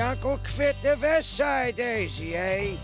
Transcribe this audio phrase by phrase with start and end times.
[0.00, 2.76] Yankel quit the West Side Daisy, eh?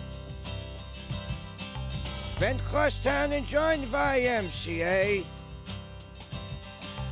[2.39, 5.25] Went cross town and joined YMCA.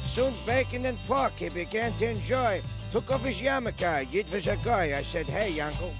[0.06, 2.60] Soon Bacon and Park he began to enjoy.
[2.92, 4.12] Took off his yarmulke.
[4.12, 4.94] It was a guy.
[4.94, 5.94] I said, hey, Yankel,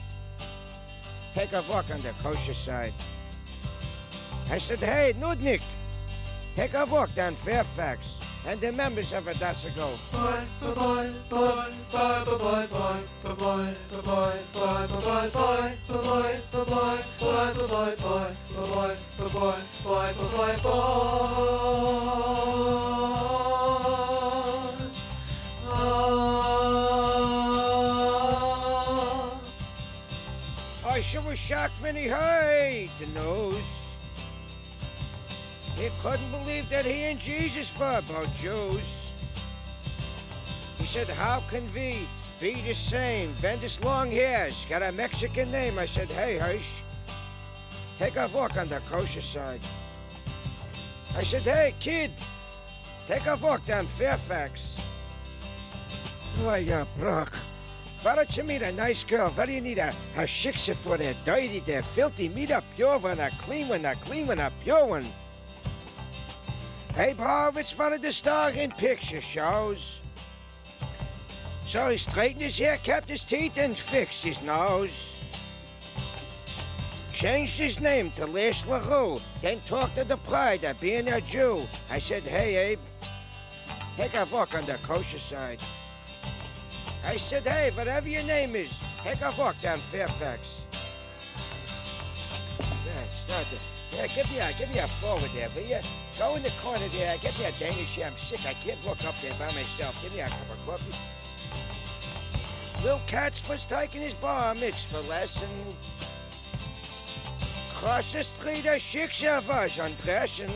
[1.33, 2.93] take a walk on the kosher side.
[4.51, 5.63] I said, hey, Nudnik,
[6.55, 8.19] take a walk down Fairfax.
[8.47, 9.95] And the members of Hadassah go.
[30.87, 33.84] I sure was shocked he heard the news.
[35.77, 39.13] He couldn't believe that he and Jesus were about Jews.
[40.79, 42.07] He said, How can we
[42.41, 43.35] be the same?
[43.43, 45.79] Bendis long hairs, got a Mexican name.
[45.79, 46.83] I said, Hey, Hirsch,
[47.99, 49.61] take a walk on the kosher side.
[51.17, 52.13] I said, Hey, kid,
[53.09, 54.77] take a walk down Fairfax.
[56.41, 57.35] Oh, yeah, Brock.
[58.03, 59.31] Why don't you meet a nice girl?
[59.31, 62.29] Why do you need a, a shiksa for that dirty, that filthy?
[62.29, 65.07] Meet a pure one, a clean one, a clean one, a pure one.
[66.95, 69.99] Hey, Bob, it's one of the starring picture shows.
[71.67, 75.13] So he straightened his hair, kept his teeth, and fixed his nose.
[77.13, 81.67] Changed his name to Les LaRue, then talked to the pride of being a Jew.
[81.91, 82.79] I said, hey, Abe,
[83.97, 85.59] take a walk on the kosher side.
[87.05, 88.71] I said, hey, whatever your name is,
[89.03, 90.61] take a walk down Fairfax.
[92.61, 93.84] Yeah, start it.
[93.95, 95.79] Yeah, give me a, give me a forward there, will you?
[96.19, 97.99] Go in the corner there, get me a Danish.
[98.05, 100.01] I'm sick, I can't walk up there by myself.
[100.03, 100.99] Give me a cup of coffee.
[102.83, 105.49] Will Katz was taking his bar mitzvah lesson.
[107.75, 110.51] Cross the street, a shiksa was undressing.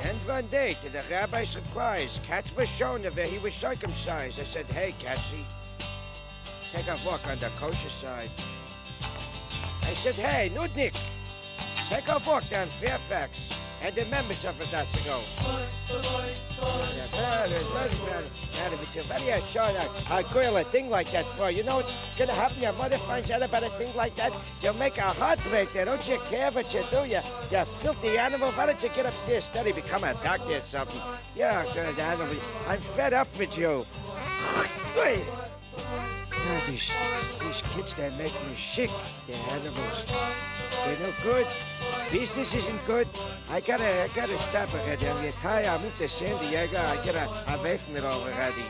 [0.00, 4.38] And one day, to the rabbi's surprise, Katz was shown where he was circumcised.
[4.38, 5.44] I said, hey, Katzy,
[6.72, 8.30] take a walk on the kosher side.
[9.84, 11.00] I said, hey, Nudnik,
[11.88, 13.60] take a walk down Fairfax.
[13.82, 15.20] And the members of it has to go.
[19.18, 19.74] Very short,
[20.10, 21.50] a girl, a thing like that for.
[21.50, 22.62] You know what's gonna happen?
[22.62, 24.32] Your mother finds out about a thing like that.
[24.62, 25.84] You'll make a heartbreak there.
[25.84, 27.04] Don't you care what you do?
[27.04, 27.20] You,
[27.50, 28.50] you filthy animal.
[28.52, 31.02] Why don't you get upstairs, study, become a doctor or something?
[31.36, 32.36] Yeah, good animal.
[32.66, 33.84] I'm fed up with you.
[36.66, 36.90] These,
[37.40, 38.90] these kids, they make me sick.
[39.26, 40.04] They're animals.
[40.84, 41.46] They're no good.
[42.12, 43.08] Business isn't good.
[43.50, 45.08] I gotta, I gotta stop already.
[45.08, 45.66] I'm retired.
[45.66, 46.78] I moved to San Diego.
[46.78, 48.62] I gotta away from it already.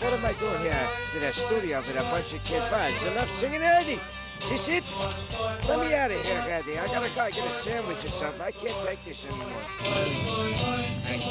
[0.00, 2.64] What am I doing here in a studio with a bunch of kids?
[2.72, 4.00] Why, is enough singing already?
[4.48, 4.84] This it?
[5.68, 6.78] Let me out of here, already.
[6.78, 8.40] I gotta go get a sandwich or something.
[8.40, 9.62] I can't take this anymore.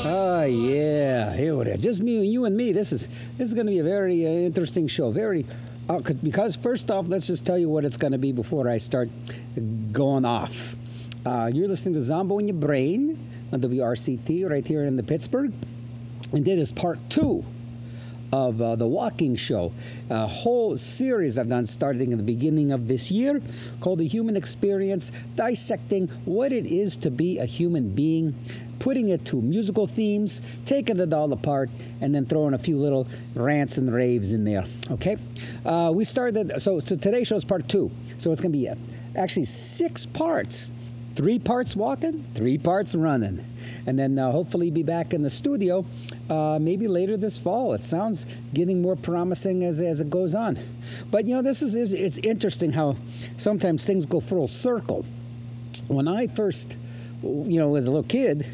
[0.05, 1.77] Oh yeah, here we are.
[1.77, 2.71] Just me, you and me.
[2.71, 5.11] This is this is to be a very uh, interesting show.
[5.11, 5.45] Very
[5.99, 8.77] 'cause- because first off, let's just tell you what it's going to be before I
[8.77, 9.09] start
[9.91, 10.75] going off.
[11.25, 13.17] Uh, you're listening to Zombo in Your Brain
[13.51, 15.51] on WRCT right here in the Pittsburgh,
[16.33, 17.43] and this is part two
[18.33, 19.73] of uh, the walking show
[20.09, 23.41] a whole series i've done starting in the beginning of this year
[23.81, 28.33] called the human experience dissecting what it is to be a human being
[28.81, 31.69] putting it to musical themes taking it all apart
[32.01, 35.15] and then throwing a few little rants and raves in there okay
[35.65, 38.67] uh, we started so so today's show is part two so it's going to be
[38.67, 38.75] uh,
[39.15, 40.71] actually six parts
[41.15, 43.43] three parts walking three parts running
[43.85, 45.85] and then uh, hopefully be back in the studio
[46.31, 47.73] uh, maybe later this fall.
[47.73, 50.57] It sounds getting more promising as, as it goes on.
[51.11, 52.95] But you know, this is, is it's interesting how
[53.37, 55.05] sometimes things go full circle.
[55.87, 56.77] When I first,
[57.21, 58.47] you know, was a little kid,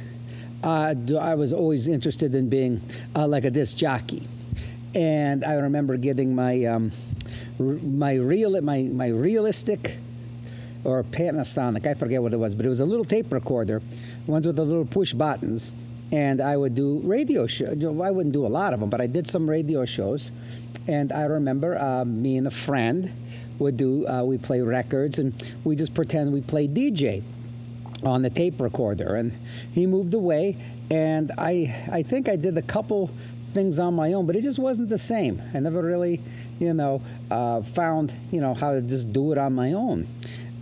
[0.63, 2.81] uh, I was always interested in being
[3.15, 4.27] uh, like a disc jockey,
[4.95, 6.91] and I remember getting my um,
[7.59, 9.97] r- my real my my realistic
[10.83, 11.85] or Panasonic.
[11.85, 13.81] I forget what it was, but it was a little tape recorder,
[14.25, 15.71] ones with the little push buttons.
[16.09, 17.83] And I would do radio shows.
[17.83, 20.31] I wouldn't do a lot of them, but I did some radio shows.
[20.87, 23.11] And I remember uh, me and a friend
[23.59, 24.07] would do.
[24.07, 25.33] Uh, we play records, and
[25.65, 27.23] we just pretend we play DJ
[28.03, 29.15] on the tape recorder.
[29.15, 29.31] And
[29.73, 30.57] he moved away,
[30.89, 33.07] and I I think I did a couple
[33.53, 35.41] things on my own, but it just wasn't the same.
[35.53, 36.19] I never really,
[36.59, 37.01] you know,
[37.31, 40.07] uh, found you know how to just do it on my own.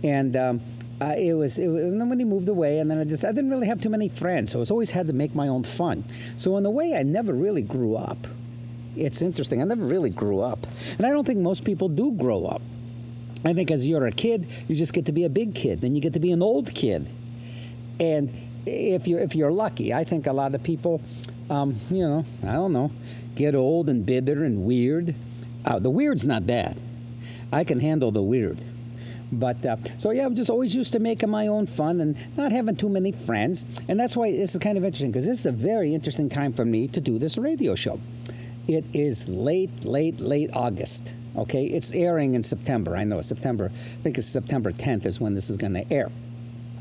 [0.04, 0.60] And um,
[1.00, 3.32] uh, it was, it and then when he moved away, and then I just I
[3.32, 5.62] didn't really have too many friends, so I was always had to make my own
[5.62, 6.04] fun.
[6.38, 8.18] So in a way, I never really grew up.
[8.96, 9.60] it's interesting.
[9.60, 10.66] I never really grew up,
[10.96, 12.62] and I don't think most people do grow up.
[13.44, 15.94] I think as you're a kid, you just get to be a big kid, then
[15.94, 17.06] you get to be an old kid,
[18.00, 18.30] and
[18.66, 21.00] if you're if you're lucky, I think a lot of people,
[21.50, 22.90] um, you know, I don't know,
[23.34, 25.14] get old and bitter and weird.
[25.64, 26.76] Uh, the weird's not bad.
[27.52, 28.58] I can handle the weird.
[29.32, 32.52] But uh, so yeah, I'm just always used to making my own fun and not
[32.52, 35.46] having too many friends, and that's why this is kind of interesting because this is
[35.46, 37.98] a very interesting time for me to do this radio show.
[38.68, 41.10] It is late, late, late August.
[41.36, 42.96] Okay, it's airing in September.
[42.96, 43.66] I know September.
[43.66, 46.08] I think it's September 10th is when this is going to air.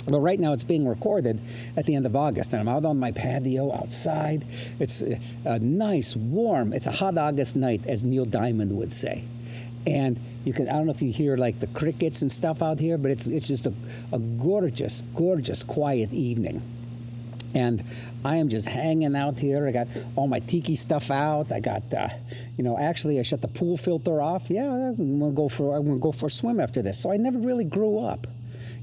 [0.08, 1.40] But right now it's being recorded
[1.76, 4.44] at the end of August, and I'm out on my patio outside.
[4.80, 6.74] It's a, nice, warm.
[6.74, 9.24] It's a hot August night, as Neil Diamond would say.
[9.88, 12.80] And you can I don't know if you hear like the crickets and stuff out
[12.80, 13.74] here, but it's it's just a,
[14.12, 16.62] a gorgeous, gorgeous, quiet evening.
[17.56, 17.84] And
[18.24, 19.68] I am just hanging out here.
[19.68, 21.52] I got all my tiki stuff out.
[21.52, 22.10] I got, uh,
[22.58, 24.50] you know, actually I shut the pool filter off.
[24.50, 27.00] Yeah, I'm gonna go for I'm gonna go for a swim after this.
[27.00, 28.28] So I never really grew up.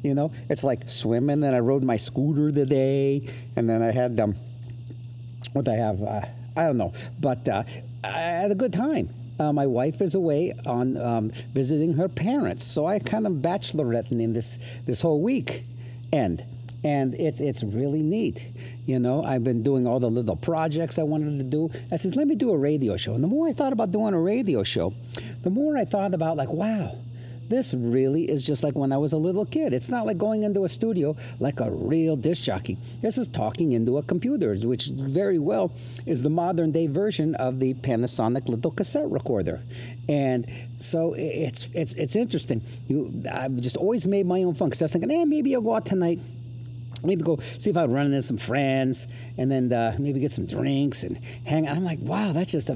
[0.02, 1.42] You know, it's like swimming.
[1.44, 4.34] And I rode my scooter today, and then I had um,
[5.52, 6.02] what I have.
[6.02, 6.20] Uh,
[6.56, 7.62] I don't know, but uh,
[8.04, 9.08] I had a good time.
[9.38, 14.20] Uh, my wife is away on um, visiting her parents, so I kind of bacheloretting
[14.20, 15.62] in this this whole week
[16.12, 16.42] end,
[16.84, 18.44] and it, it's really neat.
[18.84, 21.70] You know, I've been doing all the little projects I wanted to do.
[21.90, 24.12] I said, let me do a radio show, and the more I thought about doing
[24.12, 24.92] a radio show,
[25.42, 26.92] the more I thought about like, wow
[27.48, 29.72] this really is just like when I was a little kid.
[29.72, 32.76] It's not like going into a studio like a real disc jockey.
[33.00, 35.72] This is talking into a computer, which very well
[36.06, 39.60] is the modern day version of the Panasonic little cassette recorder.
[40.08, 40.46] And
[40.80, 42.60] so it's it's it's interesting.
[42.88, 45.62] You, I've just always made my own fun because I was thinking, eh, maybe I'll
[45.62, 46.18] go out tonight
[47.04, 49.06] maybe go see if I run into some friends
[49.38, 51.76] and then uh, maybe get some drinks and hang out.
[51.76, 52.74] I'm like, wow, that just a,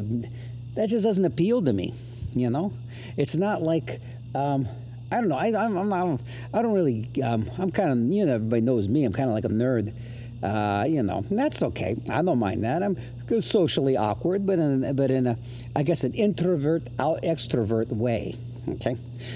[0.74, 1.94] that just doesn't appeal to me,
[2.34, 2.72] you know.
[3.16, 4.00] It's not like
[4.36, 4.68] um,
[5.10, 5.36] I don't know.
[5.36, 6.20] I, I'm, I'm not,
[6.52, 7.08] I don't really.
[7.22, 7.98] Um, I'm kind of.
[7.98, 9.04] You know, everybody knows me.
[9.04, 9.92] I'm kind of like a nerd.
[10.42, 11.96] Uh, you know, that's okay.
[12.10, 12.82] I don't mind that.
[12.82, 12.96] I'm
[13.40, 15.36] socially awkward, but in but in a,
[15.74, 18.34] I guess an introvert out extrovert way.
[18.68, 18.94] Okay,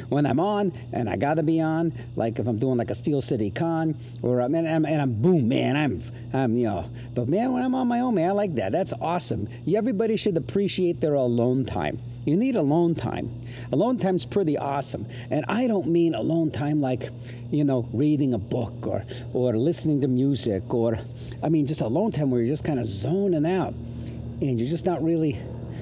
[0.09, 2.95] when I'm on and I got to be on, like if I'm doing like a
[2.95, 6.03] Steel City Con, or I'm and, I'm and I'm boom, man, I'm
[6.35, 6.85] I'm you know.
[7.15, 8.73] But man, when I'm on my own, man, I like that.
[8.73, 9.47] That's awesome.
[9.73, 11.99] Everybody should appreciate their alone time.
[12.27, 13.31] You need alone time.
[13.73, 15.07] Alone time's pretty awesome.
[15.31, 17.03] And I don't mean alone time like,
[17.51, 20.99] you know, reading a book or, or listening to music or,
[21.43, 23.73] I mean, just alone time where you're just kind of zoning out
[24.41, 25.39] and you're just not really,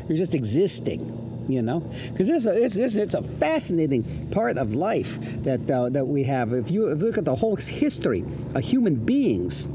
[0.09, 1.15] you're just existing
[1.49, 1.81] you know
[2.13, 6.23] because it's a, it's, it's, it's, a fascinating part of life that, uh, that we
[6.25, 8.23] have if you, if you look at the whole history
[8.55, 9.67] of human beings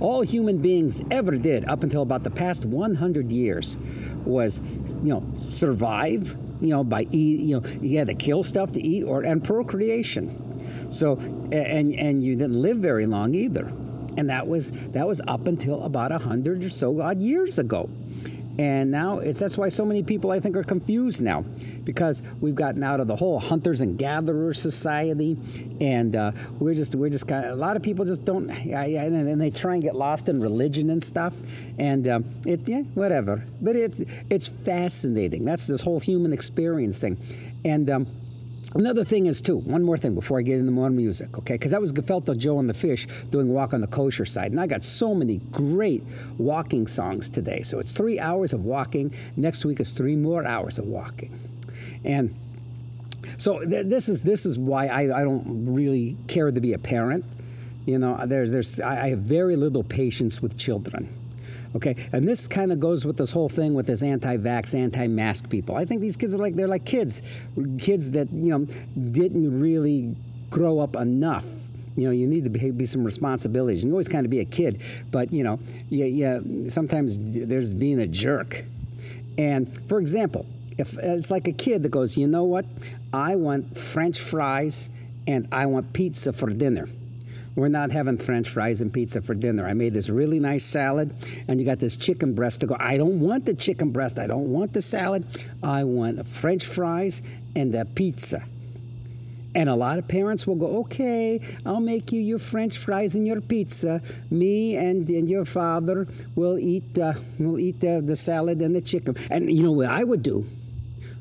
[0.00, 3.76] all human beings ever did up until about the past 100 years
[4.24, 4.60] was
[5.02, 8.80] you know survive you know, by eat, you know, you had to kill stuff to
[8.80, 10.28] eat or and procreation.
[10.92, 11.16] So
[11.52, 13.66] and and you didn't live very long either.
[14.16, 17.88] And that was that was up until about a hundred or so odd years ago.
[18.60, 21.46] And now it's that's why so many people I think are confused now
[21.86, 25.34] because we've gotten out of the whole hunters and gatherers society,
[25.80, 28.82] and uh, we're just we're just kind of, a lot of people just don't yeah
[28.82, 31.34] and, and, they try and get lost in religion and stuff,
[31.78, 33.42] and um, it yeah whatever.
[33.62, 33.94] But it
[34.28, 35.46] it's fascinating.
[35.46, 37.16] That's this whole human experience thing,
[37.64, 37.88] and.
[37.88, 38.06] Um,
[38.74, 39.58] Another thing is too.
[39.58, 41.54] One more thing before I get into more music, okay?
[41.54, 44.60] Because that was Gefilte Joe and the Fish doing Walk on the Kosher side, and
[44.60, 46.02] I got so many great
[46.38, 47.62] walking songs today.
[47.62, 49.12] So it's three hours of walking.
[49.36, 51.36] Next week is three more hours of walking,
[52.04, 52.32] and
[53.38, 56.78] so th- this is this is why I, I don't really care to be a
[56.78, 57.24] parent.
[57.86, 61.08] You know, there's there's I have very little patience with children.
[61.76, 65.76] Okay, and this kind of goes with this whole thing with this anti-vax, anti-mask people.
[65.76, 67.22] I think these kids are like they're like kids,
[67.78, 68.66] kids that you know
[69.12, 70.14] didn't really
[70.50, 71.46] grow up enough.
[71.96, 73.82] You know, you need to be, be some responsibilities.
[73.82, 74.80] You can always kind of be a kid,
[75.12, 75.60] but you know,
[75.90, 76.40] yeah, yeah.
[76.70, 78.64] Sometimes there's being a jerk.
[79.38, 80.46] And for example,
[80.76, 82.64] if it's like a kid that goes, you know what,
[83.12, 84.90] I want French fries
[85.28, 86.88] and I want pizza for dinner
[87.56, 89.66] we're not having french fries and pizza for dinner.
[89.66, 91.12] I made this really nice salad,
[91.48, 92.76] and you got this chicken breast to go.
[92.78, 94.18] I don't want the chicken breast.
[94.18, 95.24] I don't want the salad.
[95.62, 97.22] I want french fries
[97.56, 98.42] and a pizza.
[99.54, 103.26] And a lot of parents will go, okay, I'll make you your french fries and
[103.26, 104.00] your pizza.
[104.30, 108.80] Me and, and your father will eat, uh, will eat the, the salad and the
[108.80, 109.16] chicken.
[109.28, 110.44] And you know what I would do?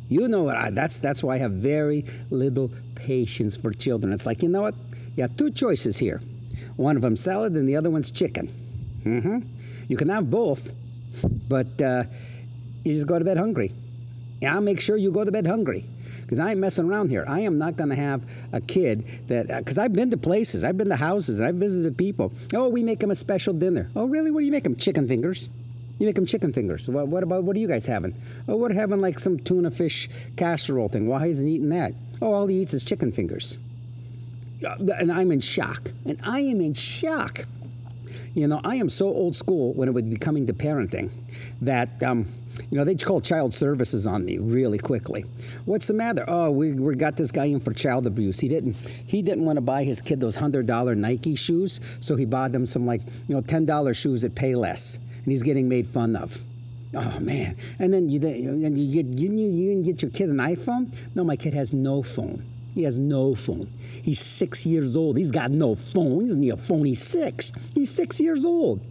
[0.10, 4.14] You know what I, that's, that's why I have very little patience for children.
[4.14, 4.76] It's like, you know what?
[5.16, 6.22] You have two choices here.
[6.78, 8.48] One of them salad and the other one's chicken.
[9.04, 9.40] Mm-hmm.
[9.88, 10.72] You can have both,
[11.50, 12.04] but uh,
[12.84, 13.72] You just go to bed hungry.
[14.42, 15.84] Yeah, I'll make sure you go to bed hungry
[16.22, 17.26] because I ain't messing around here.
[17.28, 18.24] I am not going to have
[18.54, 21.56] a kid that, because uh, I've been to places, I've been to houses, and I've
[21.56, 22.32] visited people.
[22.54, 23.90] Oh, we make them a special dinner.
[23.96, 24.32] Oh, really?
[24.32, 24.76] What do you make them?
[24.76, 25.50] Chicken fingers?
[26.00, 26.88] You make them chicken fingers.
[26.88, 28.14] What, what about, what are you guys having?
[28.48, 31.08] Oh, we're having like some tuna fish casserole thing.
[31.08, 31.92] Why isn't he eating that?
[32.22, 33.58] Oh, all he eats is chicken fingers.
[34.62, 35.90] And I'm in shock.
[36.06, 37.46] And I am in shock.
[38.34, 41.12] You know, I am so old school when it would be coming to parenting
[41.62, 42.26] that, um,
[42.70, 45.24] you know, they'd call child services on me really quickly.
[45.66, 46.26] What's the matter?
[46.28, 48.40] Oh, we, we got this guy in for child abuse.
[48.40, 52.16] He didn't he didn't want to buy his kid those hundred dollar Nike shoes, so
[52.16, 55.44] he bought them some like you know ten dollar shoes that pay less, and he's
[55.44, 56.38] getting made fun of.
[56.96, 57.56] Oh man!
[57.78, 60.92] And then you then you get you, you get your kid an iPhone.
[61.16, 62.42] No, my kid has no phone.
[62.74, 63.68] He has no phone.
[64.10, 65.18] He's six years old.
[65.18, 66.22] He's got no phone.
[66.22, 66.84] He doesn't need a phone.
[66.84, 67.52] He's six.
[67.76, 68.82] He's six years old.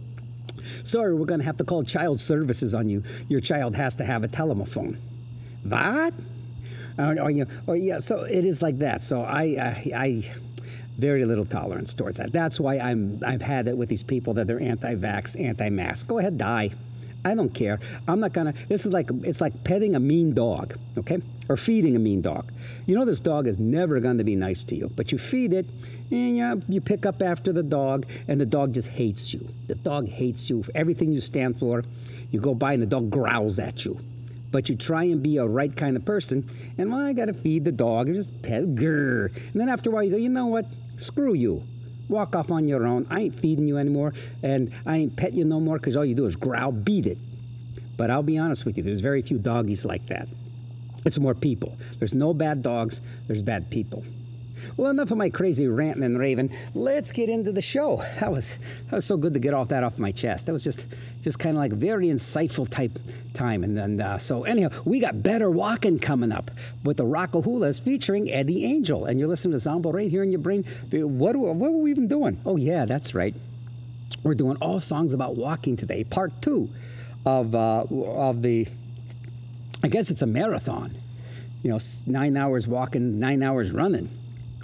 [0.85, 3.03] Sorry, we're going to have to call child services on you.
[3.27, 4.97] Your child has to have a telephone.
[5.67, 6.13] What?
[6.97, 9.03] Or, you or yeah, so it is like that.
[9.03, 10.31] So I, I, I
[10.97, 12.31] very little tolerance towards that.
[12.31, 16.07] That's why I'm I've had it with these people that they're anti-vax, anti-mask.
[16.07, 16.69] Go ahead, die.
[17.25, 17.79] I don't care.
[18.07, 18.53] I'm not gonna.
[18.67, 22.49] This is like it's like petting a mean dog, okay, or feeding a mean dog.
[22.85, 25.53] You know this dog is never going to be nice to you, but you feed
[25.53, 25.65] it,
[26.11, 29.41] and you, you pick up after the dog, and the dog just hates you.
[29.67, 31.83] The dog hates you for everything you stand for.
[32.31, 33.99] You go by, and the dog growls at you.
[34.51, 36.43] But you try and be a right kind of person,
[36.77, 39.35] and well, I gotta feed the dog and just pet, grrr.
[39.51, 40.65] And then after a while, you go, you know what?
[40.97, 41.63] Screw you
[42.09, 43.05] walk off on your own.
[43.09, 44.13] I ain't feeding you anymore,
[44.43, 47.17] and I ain't petting you no more because all you do is growl, beat it.
[47.97, 50.27] But I'll be honest with you, there's very few doggies like that.
[51.05, 51.77] It's more people.
[51.99, 54.03] There's no bad dogs, there's bad people.
[54.77, 56.55] Well, enough of my crazy ranting and raving.
[56.73, 58.01] Let's get into the show.
[58.19, 58.55] That was
[58.89, 60.45] that was so good to get off that off my chest.
[60.45, 60.85] That was just
[61.21, 62.91] just kind of like very insightful type
[63.33, 63.63] time.
[63.63, 66.51] And then uh, so anyhow, we got better walking coming up
[66.83, 69.05] with the Rockahulas featuring Eddie Angel.
[69.05, 70.63] And you're listening to Zombo right here in your brain.
[70.91, 72.37] What what were we even doing?
[72.45, 73.33] Oh yeah, that's right.
[74.23, 76.69] We're doing all songs about walking today, part two
[77.25, 78.67] of uh, of the.
[79.81, 80.91] I guess it's a marathon.
[81.63, 84.09] You know, nine hours walking, nine hours running.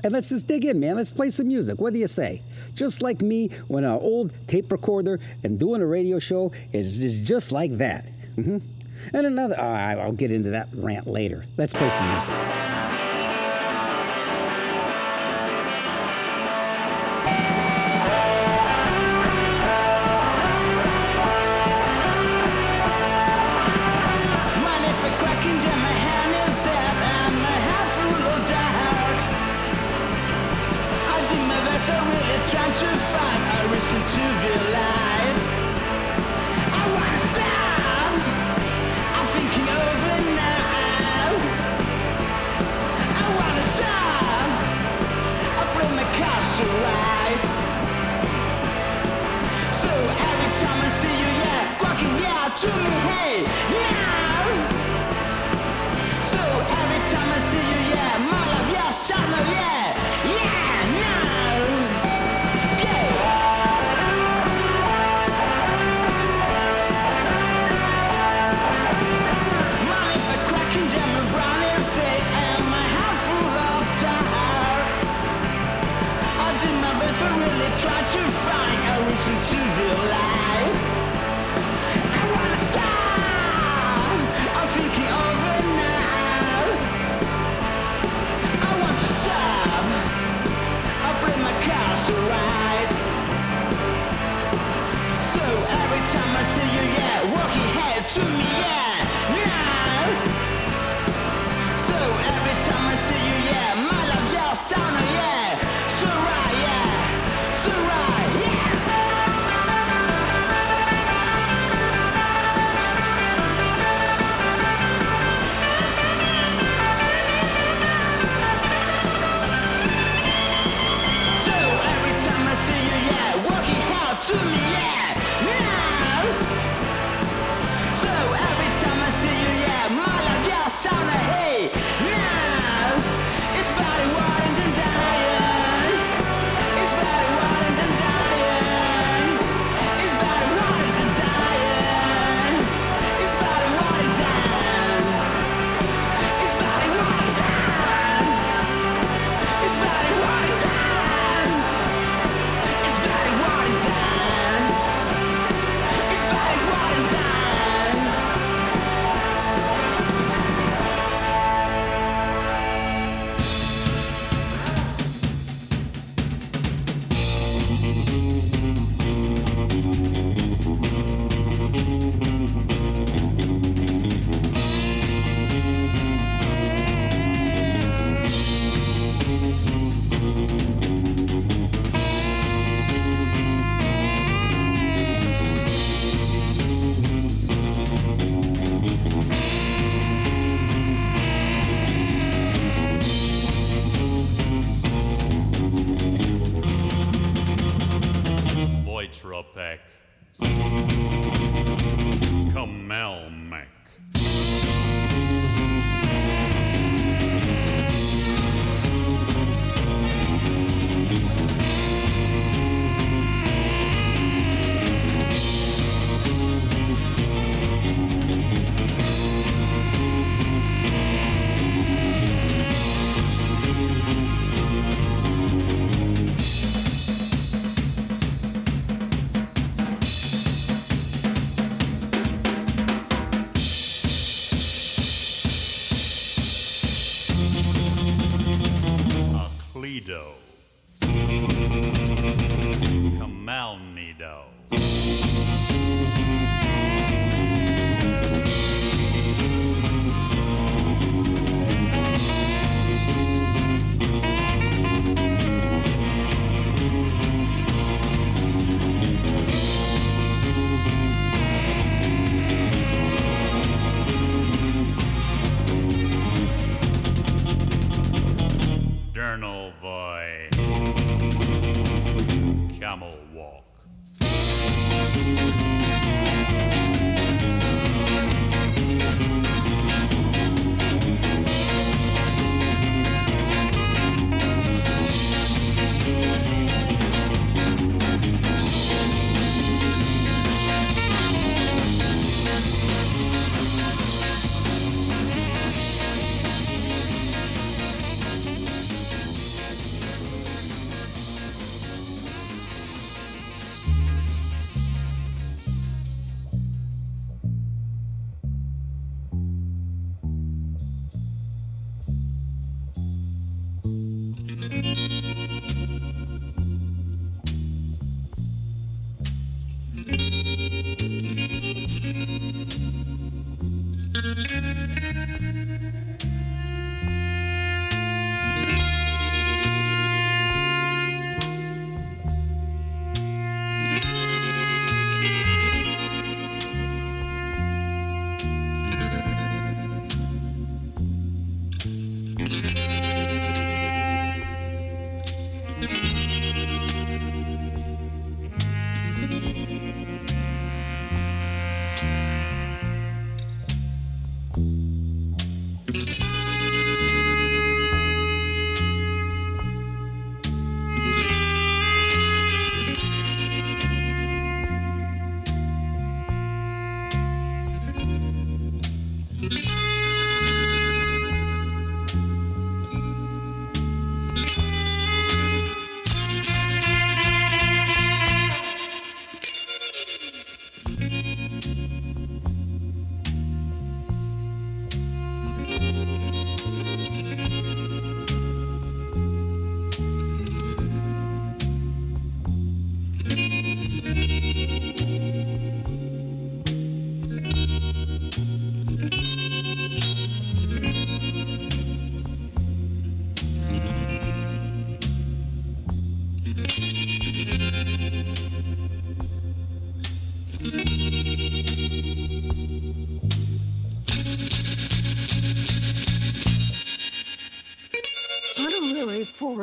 [0.04, 0.98] And let's just dig in, man.
[0.98, 1.80] Let's play some music.
[1.80, 2.42] What do you say?
[2.76, 7.52] Just like me, when an old tape recorder and doing a radio show is just
[7.52, 8.06] like that.
[8.36, 9.16] Mm-hmm.
[9.16, 11.46] And another, oh, I'll get into that rant later.
[11.58, 12.34] Let's play some music.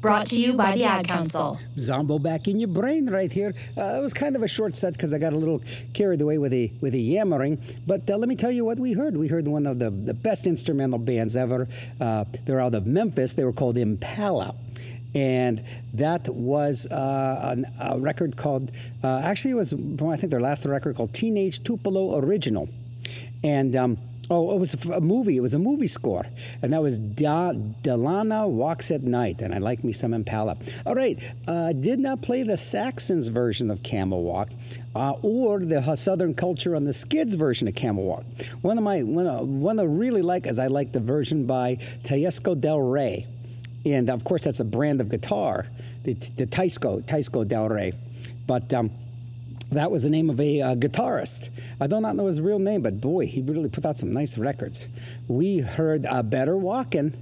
[0.00, 1.58] Brought to you by the Ad Council.
[1.78, 3.52] Zombo back in your brain right here.
[3.76, 5.60] Uh, it was kind of a short set because I got a little
[5.94, 7.58] carried away with the with the yammering.
[7.86, 9.16] But uh, let me tell you what we heard.
[9.16, 11.66] We heard one of the, the best instrumental bands ever.
[12.00, 13.34] Uh, they're out of Memphis.
[13.34, 14.54] They were called Impala.
[15.14, 15.60] And
[15.94, 18.70] that was uh, an, a record called,
[19.02, 22.68] uh, actually, it was, I think their last record called Teenage Tupelo Original.
[23.42, 23.96] And um,
[24.30, 25.36] oh, it was a movie.
[25.36, 26.24] It was a movie score,
[26.62, 29.40] and that was da- Delana Walks at Night.
[29.40, 30.56] And I like me some Impala.
[30.84, 34.48] All right, uh, did not play the Saxons version of Camel Walk.
[34.94, 38.24] Uh, or the Southern Culture on the Skids version of Camel Walk.
[38.62, 41.76] One of my one, uh, one I really like is I like the version by
[42.04, 43.26] Teisco Del Rey,
[43.84, 45.66] and of course that's a brand of guitar,
[46.04, 47.92] the, the Teisco Teisco Del Rey.
[48.46, 48.88] But um,
[49.70, 51.48] that was the name of a uh, guitarist.
[51.80, 54.38] I do not know his real name, but boy, he really put out some nice
[54.38, 54.86] records.
[55.28, 57.14] We heard uh, Better Walkin'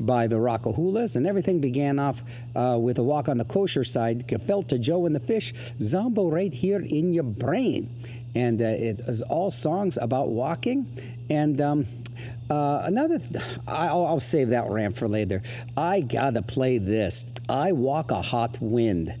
[0.00, 2.22] by the Rockahulas, and everything began off
[2.56, 6.52] uh, with a walk on the kosher side, Gefilte Joe and the Fish, Zombo right
[6.52, 7.88] here in your brain.
[8.34, 10.86] And uh, it is all songs about walking.
[11.28, 11.86] And um,
[12.50, 15.42] uh, another, th- I'll, I'll save that rant for later.
[15.76, 17.26] I gotta play this.
[17.48, 19.12] I Walk a Hot Wind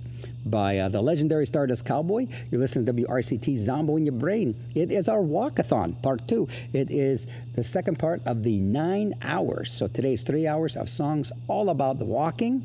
[0.46, 2.26] by uh, the legendary Stardust Cowboy.
[2.50, 4.54] You're listening to WRCT Zombo in Your Brain.
[4.74, 6.48] It is our walkathon, part two.
[6.72, 9.70] It is the second part of the nine hours.
[9.72, 12.62] So today's three hours of songs all about the walking.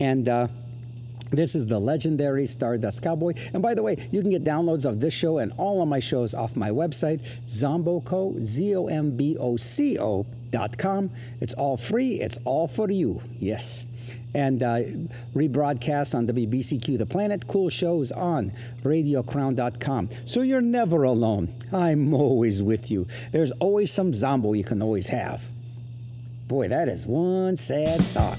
[0.00, 0.48] And uh,
[1.30, 3.34] this is the legendary Stardust Cowboy.
[3.52, 6.00] And by the way, you can get downloads of this show and all of my
[6.00, 11.10] shows off my website, Zomboco, Z O M B O C O dot com.
[11.40, 13.20] It's all free, it's all for you.
[13.38, 13.86] Yes
[14.34, 14.80] and uh,
[15.34, 17.46] rebroadcast on WBCQ The Planet.
[17.46, 18.50] Cool shows on
[18.82, 20.08] radiocrown.com.
[20.26, 21.48] So you're never alone.
[21.72, 23.06] I'm always with you.
[23.30, 25.42] There's always some zombo you can always have.
[26.48, 28.38] Boy, that is one sad thought.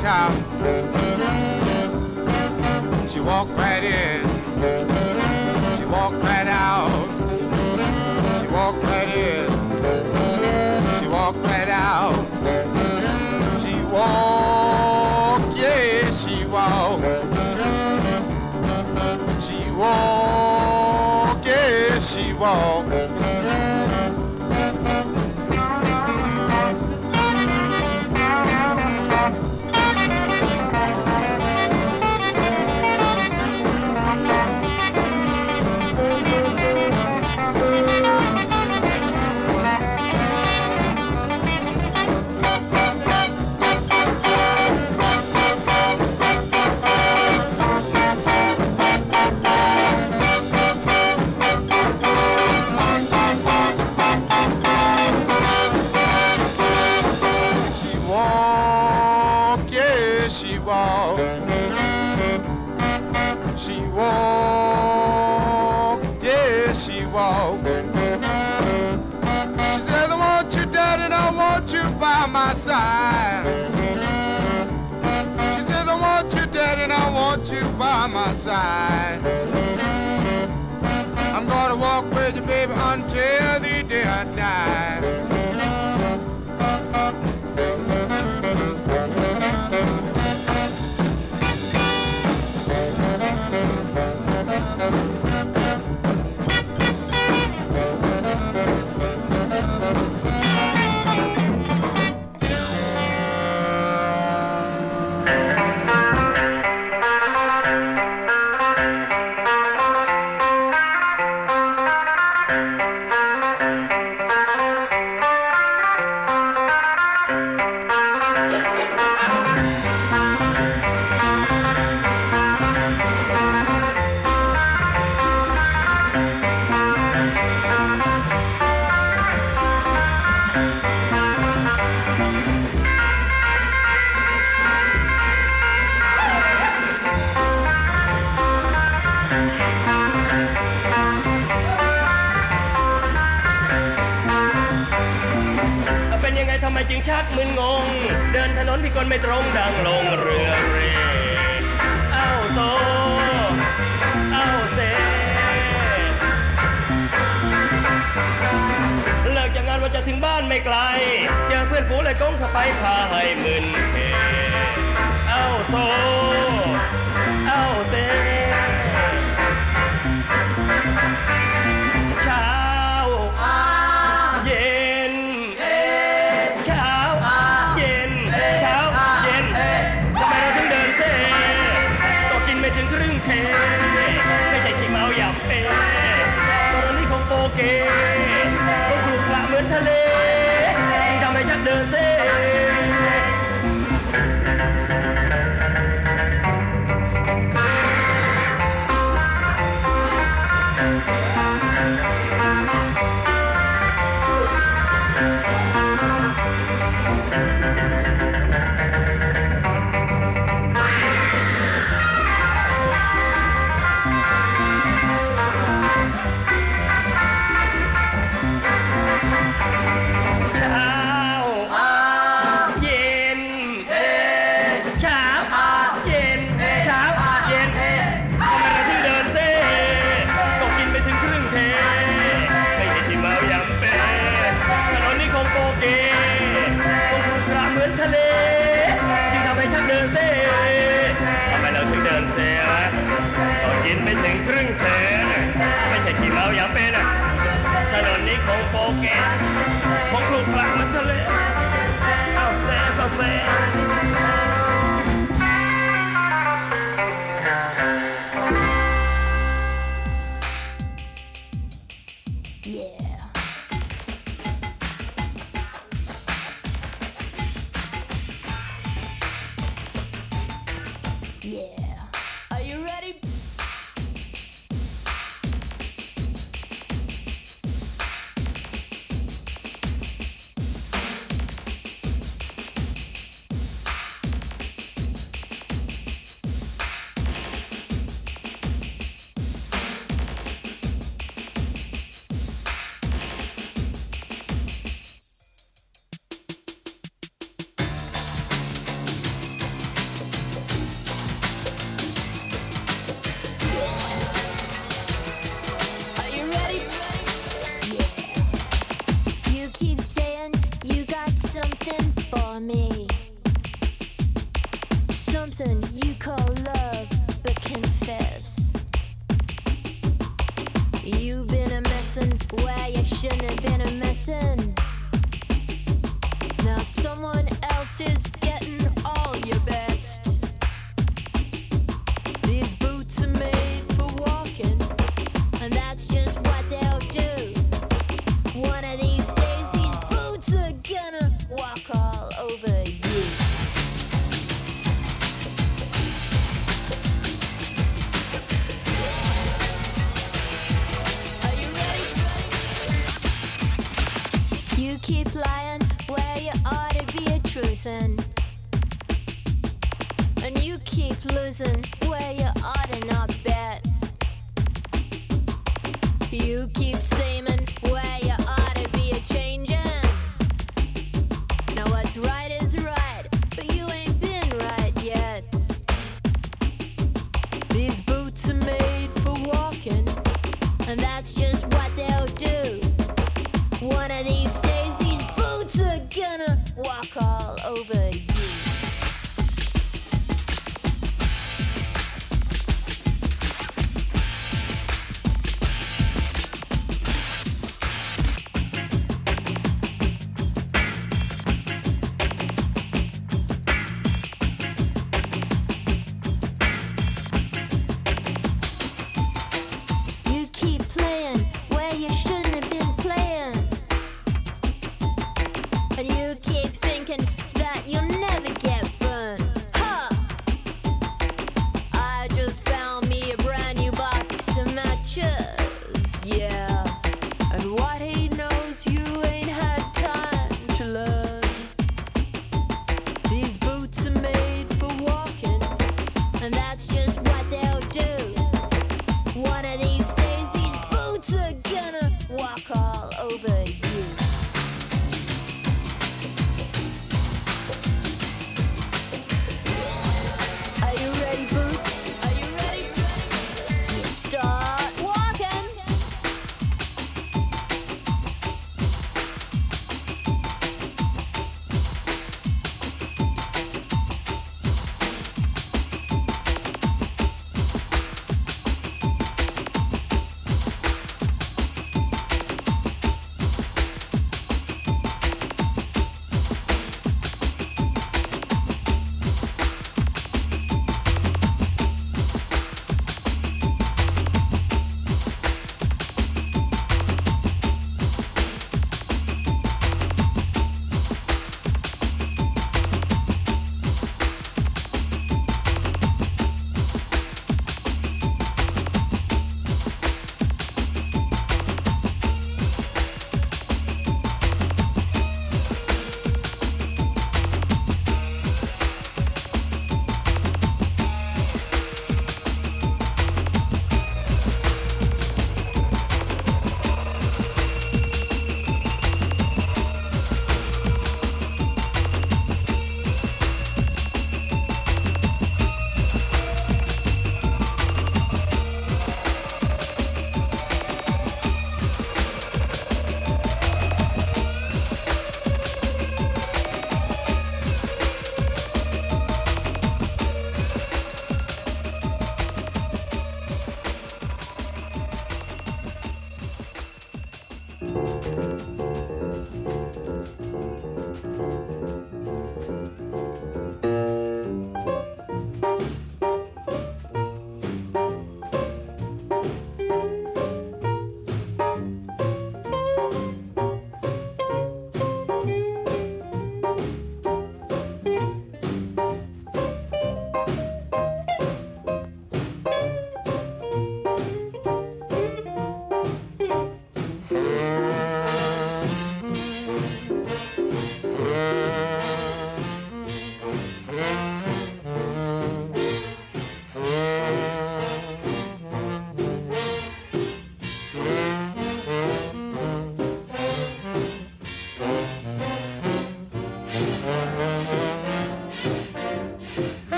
[0.00, 0.34] child.
[3.10, 4.20] She walked right in.
[5.76, 6.90] She walked right out.
[8.40, 9.50] She walked right in.
[11.00, 12.14] She walked right out.
[13.60, 17.04] She walked, yeah, she walked.
[19.42, 22.79] She walked, yeah, she walked.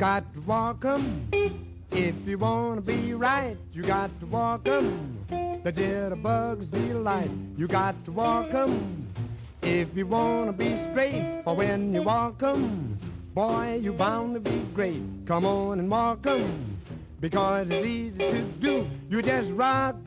[0.00, 1.28] got to walk 'em.
[1.92, 5.18] If you wanna be right, you got to walk 'em.
[5.62, 9.06] The jitterbug's delight, you got to walk 'em.
[9.60, 12.98] If you wanna be straight, for when you walk 'em,
[13.34, 15.02] boy, you bound to be great.
[15.26, 16.78] Come on and walk 'em,
[17.20, 18.86] because it's easy to do.
[19.10, 19.99] You just rock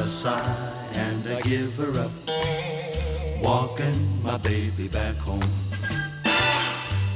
[0.00, 2.10] a sigh and I give her up.
[3.42, 5.44] Walking my baby back home.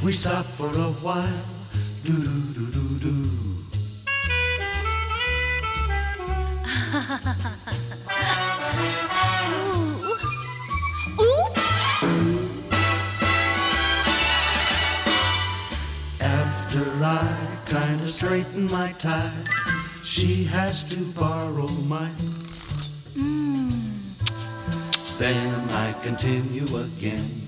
[0.03, 1.47] We stop for a while.
[2.05, 3.14] Do do do do do.
[9.55, 10.05] Ooh.
[11.24, 11.47] Ooh.
[16.20, 19.32] After I kinda straighten my tie,
[20.03, 22.43] she has to borrow mine
[25.24, 27.43] then I continue again.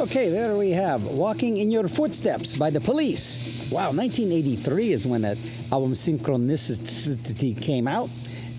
[0.00, 3.42] Okay, there we have Walking in Your Footsteps by the Police.
[3.70, 5.38] Wow, 1983 is when that
[5.70, 8.10] album Synchronicity came out,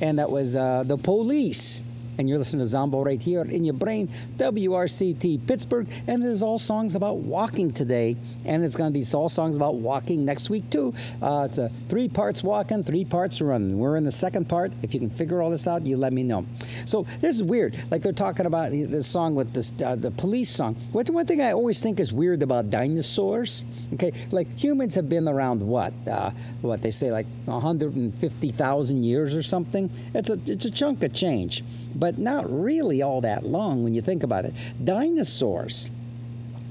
[0.01, 1.83] and that was uh, the Police.
[2.17, 6.41] And you're listening to Zombo right here in your brain, WRCT Pittsburgh, and it is
[6.41, 8.15] all songs about walking today,
[8.45, 10.93] and it's going to be all songs about walking next week too.
[11.21, 13.77] Uh, it's three parts walking, three parts running.
[13.77, 14.71] We're in the second part.
[14.83, 16.45] If you can figure all this out, you let me know.
[16.85, 17.75] So this is weird.
[17.91, 20.75] Like they're talking about this song with this uh, the police song.
[20.91, 23.63] What's one thing I always think is weird about dinosaurs?
[23.93, 25.93] Okay, like humans have been around what?
[26.09, 26.31] Uh,
[26.61, 29.89] what they say like 150,000 years or something.
[30.13, 31.63] It's a it's a chunk of change,
[31.95, 34.53] but not really all that long when you think about it.
[34.83, 35.89] Dinosaurs.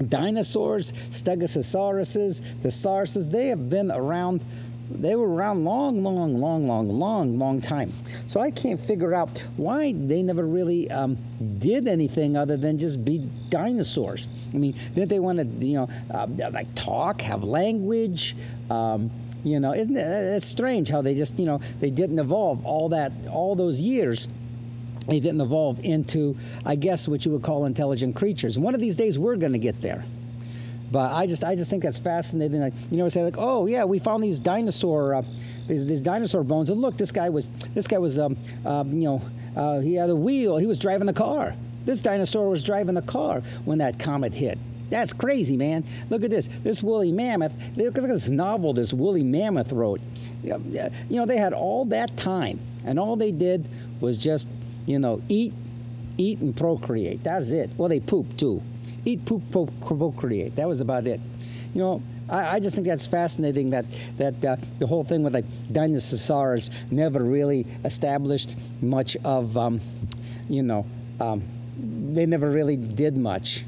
[0.09, 4.43] Dinosaurs, Stegosauruses, the sauruses, they have been around
[4.89, 7.91] they were around long, long, long, long, long, long time.
[8.27, 11.17] So I can't figure out why they never really um,
[11.59, 14.27] did anything other than just be dinosaurs.
[14.53, 18.35] I mean, didn't they want to, you know, uh, like talk, have language?
[18.69, 19.09] Um,
[19.43, 20.01] you know, isn't it?
[20.01, 24.27] It's strange how they just, you know, they didn't evolve all that, all those years.
[25.07, 28.57] They didn't evolve into, I guess, what you would call intelligent creatures.
[28.57, 30.03] One of these days, we're going to get there.
[30.91, 32.59] But I just I just think that's fascinating.
[32.59, 35.21] Like, you know, say like, oh yeah, we found these dinosaur uh,
[35.67, 39.05] these, these dinosaur bones, and look, this guy was this guy was um, um, you
[39.05, 39.21] know
[39.55, 40.57] uh, he had a wheel.
[40.57, 41.53] He was driving the car.
[41.85, 44.57] This dinosaur was driving the car when that comet hit.
[44.89, 45.83] That's crazy, man.
[46.09, 46.47] Look at this.
[46.47, 47.55] This woolly mammoth.
[47.77, 50.01] Look at this novel this woolly mammoth wrote.
[50.43, 53.65] You know, they had all that time, and all they did
[53.99, 54.47] was just,
[54.85, 55.53] you know, eat,
[56.17, 57.23] eat, and procreate.
[57.23, 57.71] That's it.
[57.77, 58.61] Well, they poop too
[59.05, 60.55] eat, poop, pro- procreate.
[60.55, 61.19] That was about it.
[61.73, 63.85] You know, I, I just think that's fascinating that
[64.17, 69.79] that uh, the whole thing with like dinosaurs never really established much of, um,
[70.49, 70.85] you know,
[71.19, 71.43] um,
[71.77, 73.63] they never really did much.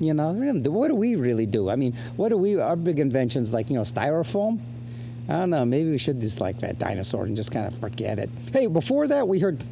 [0.00, 1.68] You know, what do we really do?
[1.68, 2.58] I mean, what do we?
[2.58, 4.58] Our big inventions like you know styrofoam.
[5.28, 5.64] I don't know.
[5.64, 8.30] Maybe we should just like that dinosaur and just kind of forget it.
[8.52, 9.62] Hey, before that, we heard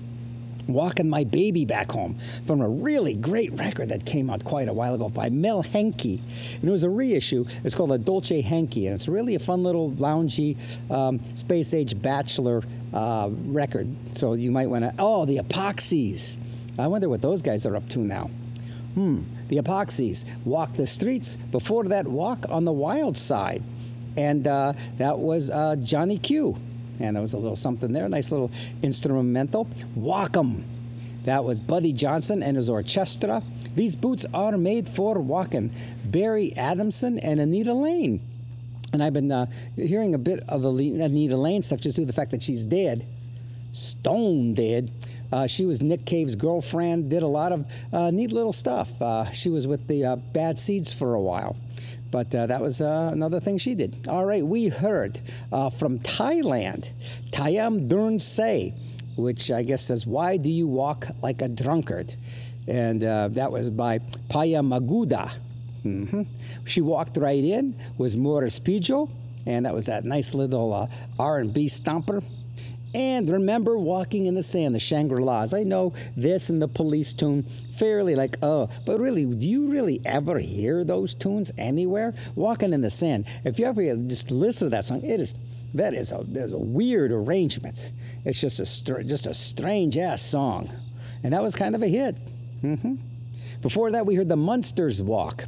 [0.69, 2.15] Walking My Baby Back Home
[2.47, 6.21] from a really great record that came out quite a while ago by Mel Henke.
[6.55, 7.47] And it was a reissue.
[7.65, 10.57] It's called a Dolce Henke, and it's really a fun little loungy
[10.91, 12.63] um, space age bachelor
[12.93, 13.89] uh, record.
[14.17, 14.93] So you might want to.
[14.99, 16.39] Oh, the Epoxies.
[16.79, 18.31] I wonder what those guys are up to now.
[18.95, 20.25] Hmm, the Epoxies.
[20.45, 21.37] Walk the Streets.
[21.37, 23.63] Before that, Walk on the Wild Side.
[24.17, 26.57] And uh, that was uh, Johnny Q.
[27.01, 28.51] And there was a little something there, nice little
[28.83, 29.69] instrumental.
[29.95, 30.65] Walk 'em.
[31.25, 33.43] That was Buddy Johnson and his orchestra.
[33.75, 35.71] These boots are made for walking.
[36.07, 38.21] Barry Adamson and Anita Lane.
[38.93, 39.47] And I've been uh,
[39.77, 43.05] hearing a bit of Anita Lane stuff just due to the fact that she's dead,
[43.73, 44.91] stone dead.
[45.31, 48.91] Uh, she was Nick Cave's girlfriend, did a lot of uh, neat little stuff.
[49.03, 51.55] Uh, she was with the uh, Bad Seeds for a while.
[52.11, 54.09] But uh, that was uh, another thing she did.
[54.09, 55.21] All right, we heard
[55.53, 56.89] uh, from Thailand,
[57.31, 58.73] Tayam Durn Se,
[59.17, 62.13] which I guess says, Why do you walk like a drunkard?
[62.67, 63.99] And uh, that was by
[64.31, 65.31] Paya Maguda.
[65.83, 66.23] hmm
[66.67, 69.09] She walked right in, was Morris Pejoe,
[69.47, 70.87] and that was that nice little uh,
[71.19, 72.23] R&B stomper.
[72.95, 75.53] And remember walking in the sand, the Shangri-Las.
[75.53, 80.01] I know this and the police tune fairly like, oh, but really, do you really
[80.05, 82.15] ever hear those tunes anywhere?
[82.35, 83.27] Walking in the Sand.
[83.45, 85.35] If you ever just listen to that song, it is
[85.75, 87.93] that is a, there's a weird arrangement.
[88.25, 90.71] It's just a str- just a strange ass song,
[91.23, 92.17] and that was kind of a hit.
[92.63, 92.95] hmm
[93.63, 95.45] Before that, we heard the Munsters Walk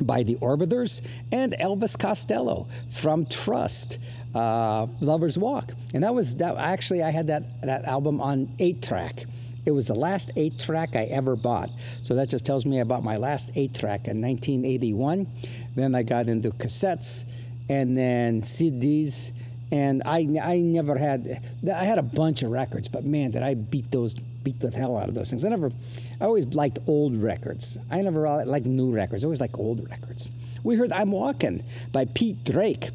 [0.00, 1.00] by the Orbiters
[1.30, 3.98] and Elvis Costello from Trust.
[4.34, 6.56] Uh, Lover's Walk, and that was that.
[6.56, 9.24] Actually, I had that that album on eight track.
[9.66, 11.70] It was the last eight track I ever bought.
[12.02, 15.26] So that just tells me about my last eight track in 1981.
[15.74, 17.24] Then I got into cassettes
[17.68, 19.32] and then CDs.
[19.72, 21.20] And I, I never had,
[21.66, 24.96] I had a bunch of records, but man, did I beat those, beat the hell
[24.96, 25.44] out of those things.
[25.44, 25.70] I never,
[26.20, 27.78] I always liked old records.
[27.90, 29.24] I never liked new records.
[29.24, 30.28] I always liked old records.
[30.62, 31.62] We heard I'm Walking
[31.92, 32.90] by Pete Drake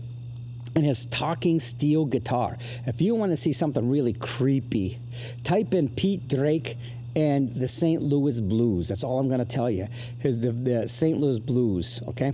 [0.76, 2.58] and his talking steel guitar.
[2.86, 4.98] If you want to see something really creepy,
[5.44, 6.76] type in Pete Drake
[7.16, 8.02] and the St.
[8.02, 8.88] Louis Blues.
[8.88, 9.88] That's all I'm going to tell you.
[10.22, 11.18] His, the, the St.
[11.18, 12.32] Louis Blues, okay?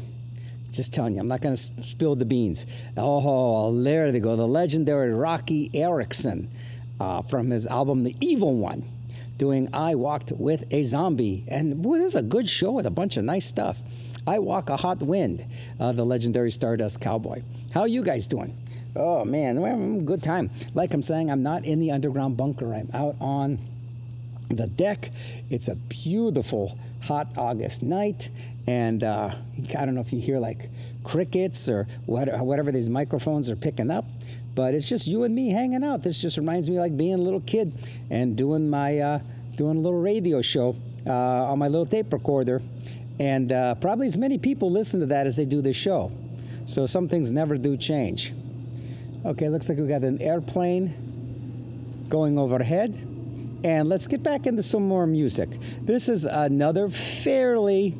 [0.71, 2.65] Just telling you, I'm not going to spill the beans.
[2.97, 4.35] Oh, there they go.
[4.35, 6.49] The legendary Roky Erickson
[6.99, 8.83] uh, from his album The Evil One
[9.37, 11.43] doing I Walked with a Zombie.
[11.49, 13.77] And boy, this is a good show with a bunch of nice stuff.
[14.27, 15.43] I Walk a Hot Wind,
[15.79, 17.41] uh, the legendary Stardust Cowboy.
[17.75, 18.53] How are you guys doing?
[18.95, 20.49] Oh man, good time.
[20.75, 22.73] Like I'm saying, I'm not in the underground bunker.
[22.73, 23.57] I'm out on
[24.49, 25.09] the deck.
[25.49, 28.29] It's a beautiful hot August night,
[28.65, 29.29] and uh,
[29.77, 30.69] I don't know if you hear like
[31.03, 34.05] crickets or whatever these microphones are picking up,
[34.55, 36.01] but it's just you and me hanging out.
[36.01, 37.73] This just reminds me like being a little kid
[38.09, 39.19] and doing my uh,
[39.57, 41.11] doing a little radio show uh,
[41.51, 42.61] on my little tape recorder,
[43.19, 46.09] and uh, probably as many people listen to that as they do this show.
[46.65, 48.33] So some things never do change.
[49.25, 50.93] Okay, looks like we got an airplane
[52.09, 52.93] going overhead.
[53.63, 55.49] And let's get back into some more music.
[55.81, 57.95] This is another fairly,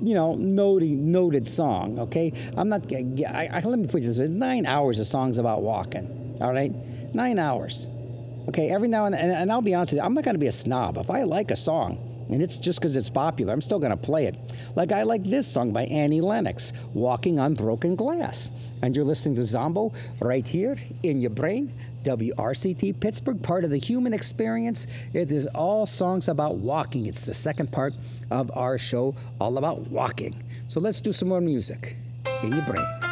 [0.00, 2.32] you know, noted, noted song, okay?
[2.56, 6.06] I'm not, I, I, let me put this nine hours of songs about walking,
[6.40, 6.70] all right?
[7.14, 7.88] Nine hours.
[8.48, 10.36] Okay, every now and then, and, and I'll be honest with you, I'm not going
[10.36, 10.96] to be a snob.
[10.98, 11.98] If I like a song,
[12.30, 14.36] and it's just because it's popular, I'm still going to play it.
[14.74, 18.50] Like I like this song by Annie Lennox, Walking on Broken Glass.
[18.82, 21.70] And you're listening to Zombo right here in your brain.
[22.04, 24.86] WRCT Pittsburgh, part of the human experience.
[25.14, 27.06] It is all songs about walking.
[27.06, 27.92] It's the second part
[28.30, 30.34] of our show, all about walking.
[30.68, 31.96] So let's do some more music
[32.42, 33.11] in your brain.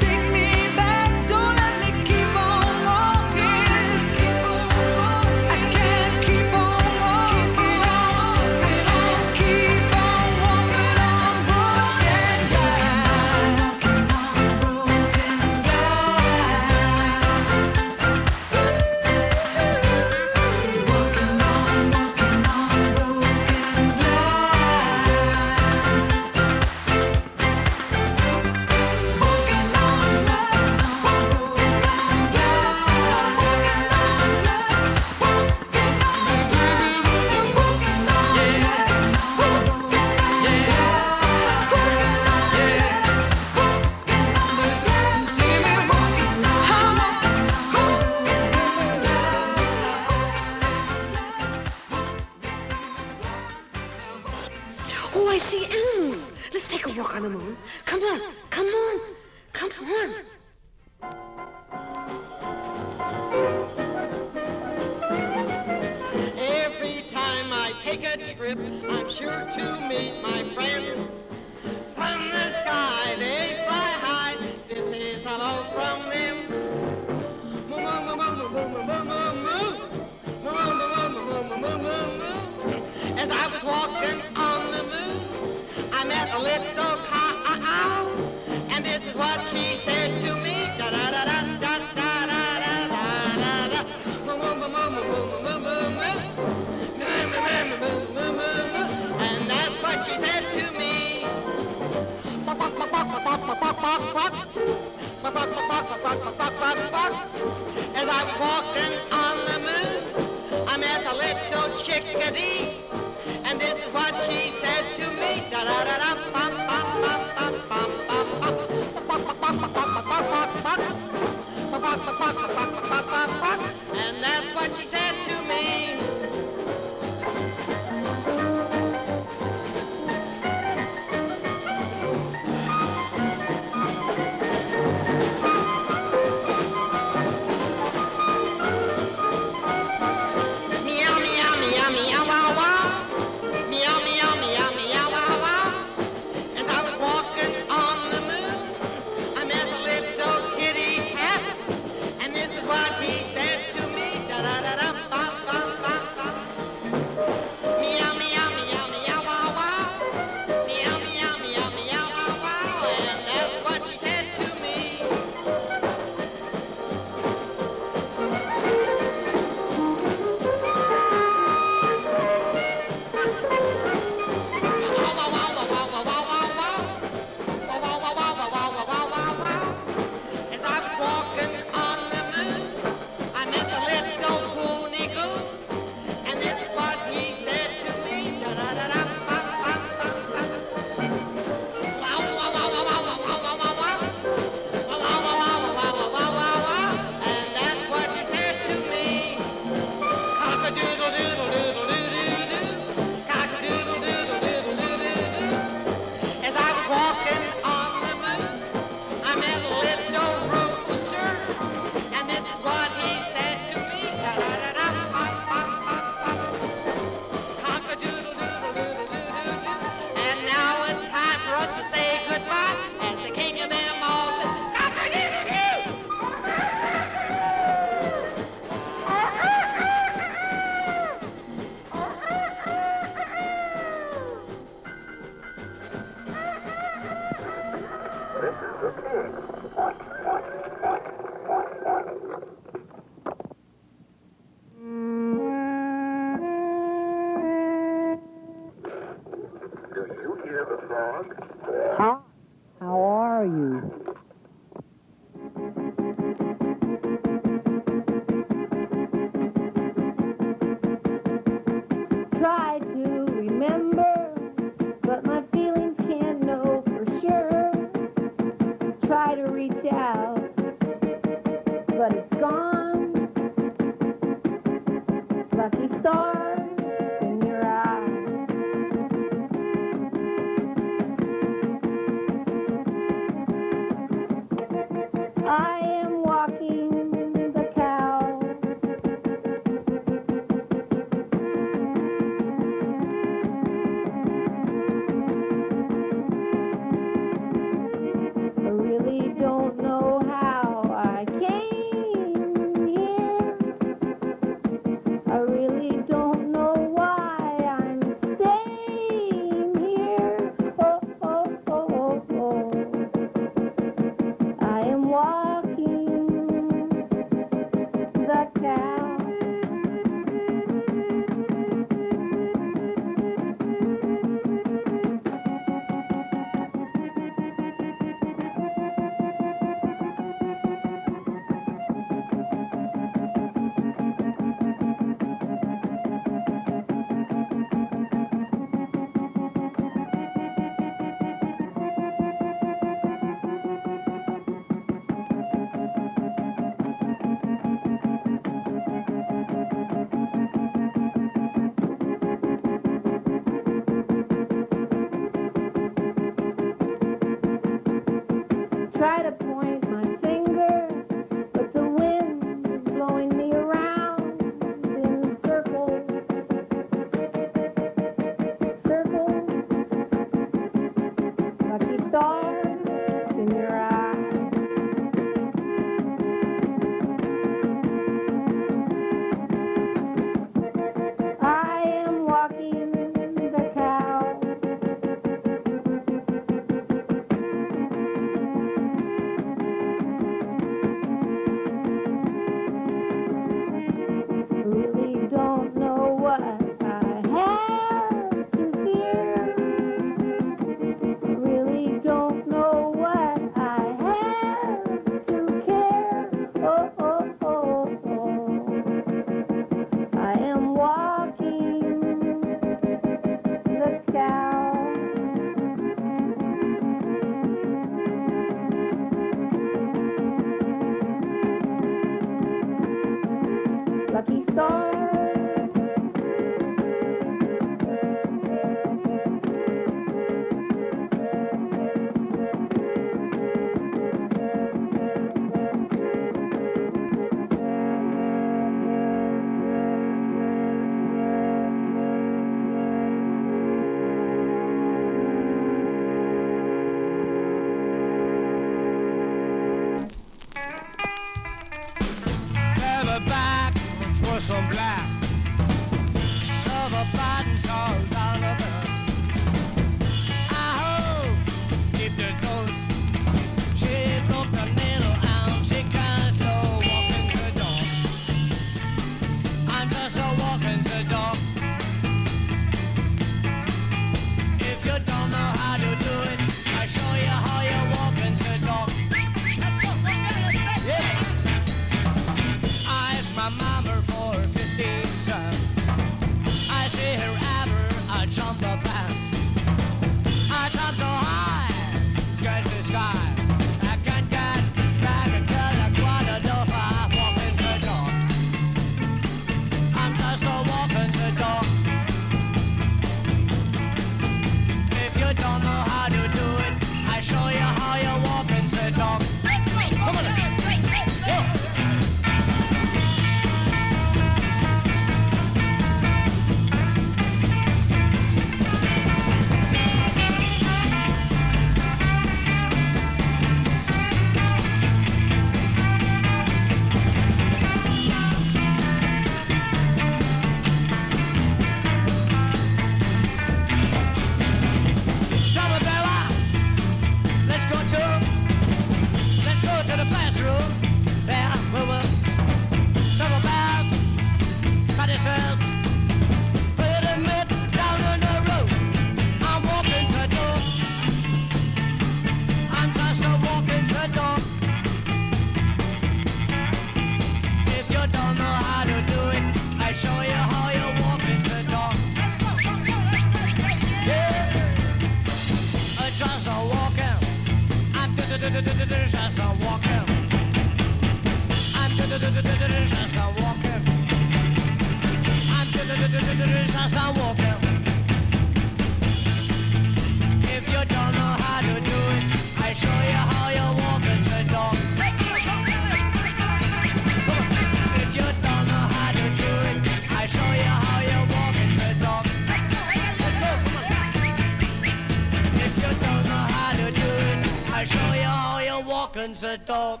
[599.66, 600.00] Dog.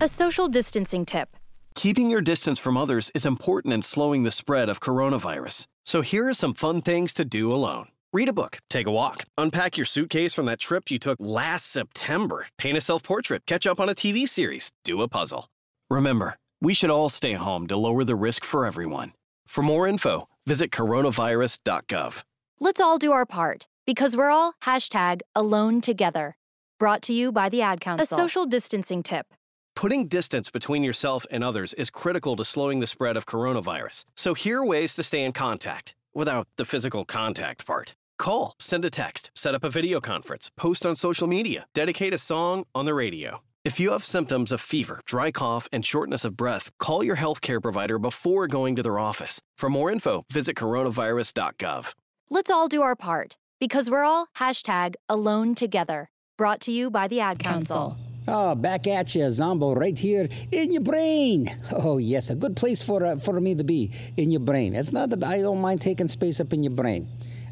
[0.00, 1.36] A social distancing tip.
[1.74, 5.66] Keeping your distance from others is important in slowing the spread of coronavirus.
[5.84, 7.88] So here are some fun things to do alone.
[8.12, 11.66] Read a book, take a walk, unpack your suitcase from that trip you took last
[11.66, 15.48] September, paint a self portrait, catch up on a TV series, do a puzzle.
[15.90, 19.12] Remember, we should all stay home to lower the risk for everyone.
[19.46, 22.22] For more info, visit coronavirus.gov.
[22.58, 26.36] Let's all do our part because we're all hashtag alone together.
[26.78, 28.04] Brought to you by the Ad Council.
[28.04, 29.26] A social distancing tip.
[29.74, 34.06] Putting distance between yourself and others is critical to slowing the spread of coronavirus.
[34.16, 37.94] So here are ways to stay in contact without the physical contact part.
[38.18, 42.18] Call, send a text, set up a video conference, post on social media, dedicate a
[42.18, 43.42] song on the radio.
[43.66, 47.60] If you have symptoms of fever, dry cough, and shortness of breath, call your healthcare
[47.60, 49.42] provider before going to their office.
[49.58, 51.92] For more info, visit coronavirus.gov.
[52.28, 56.10] Let's all do our part because we're all hashtag alone together.
[56.36, 57.96] Brought to you by the Ad Council.
[58.26, 61.48] Oh, back at you, Zombo, right here in your brain.
[61.70, 64.74] Oh, yes, a good place for uh, for me to be in your brain.
[64.74, 67.06] It's not that I don't mind taking space up in your brain.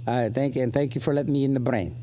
[0.09, 1.95] Uh, thank you, and thank you for letting me in the brain.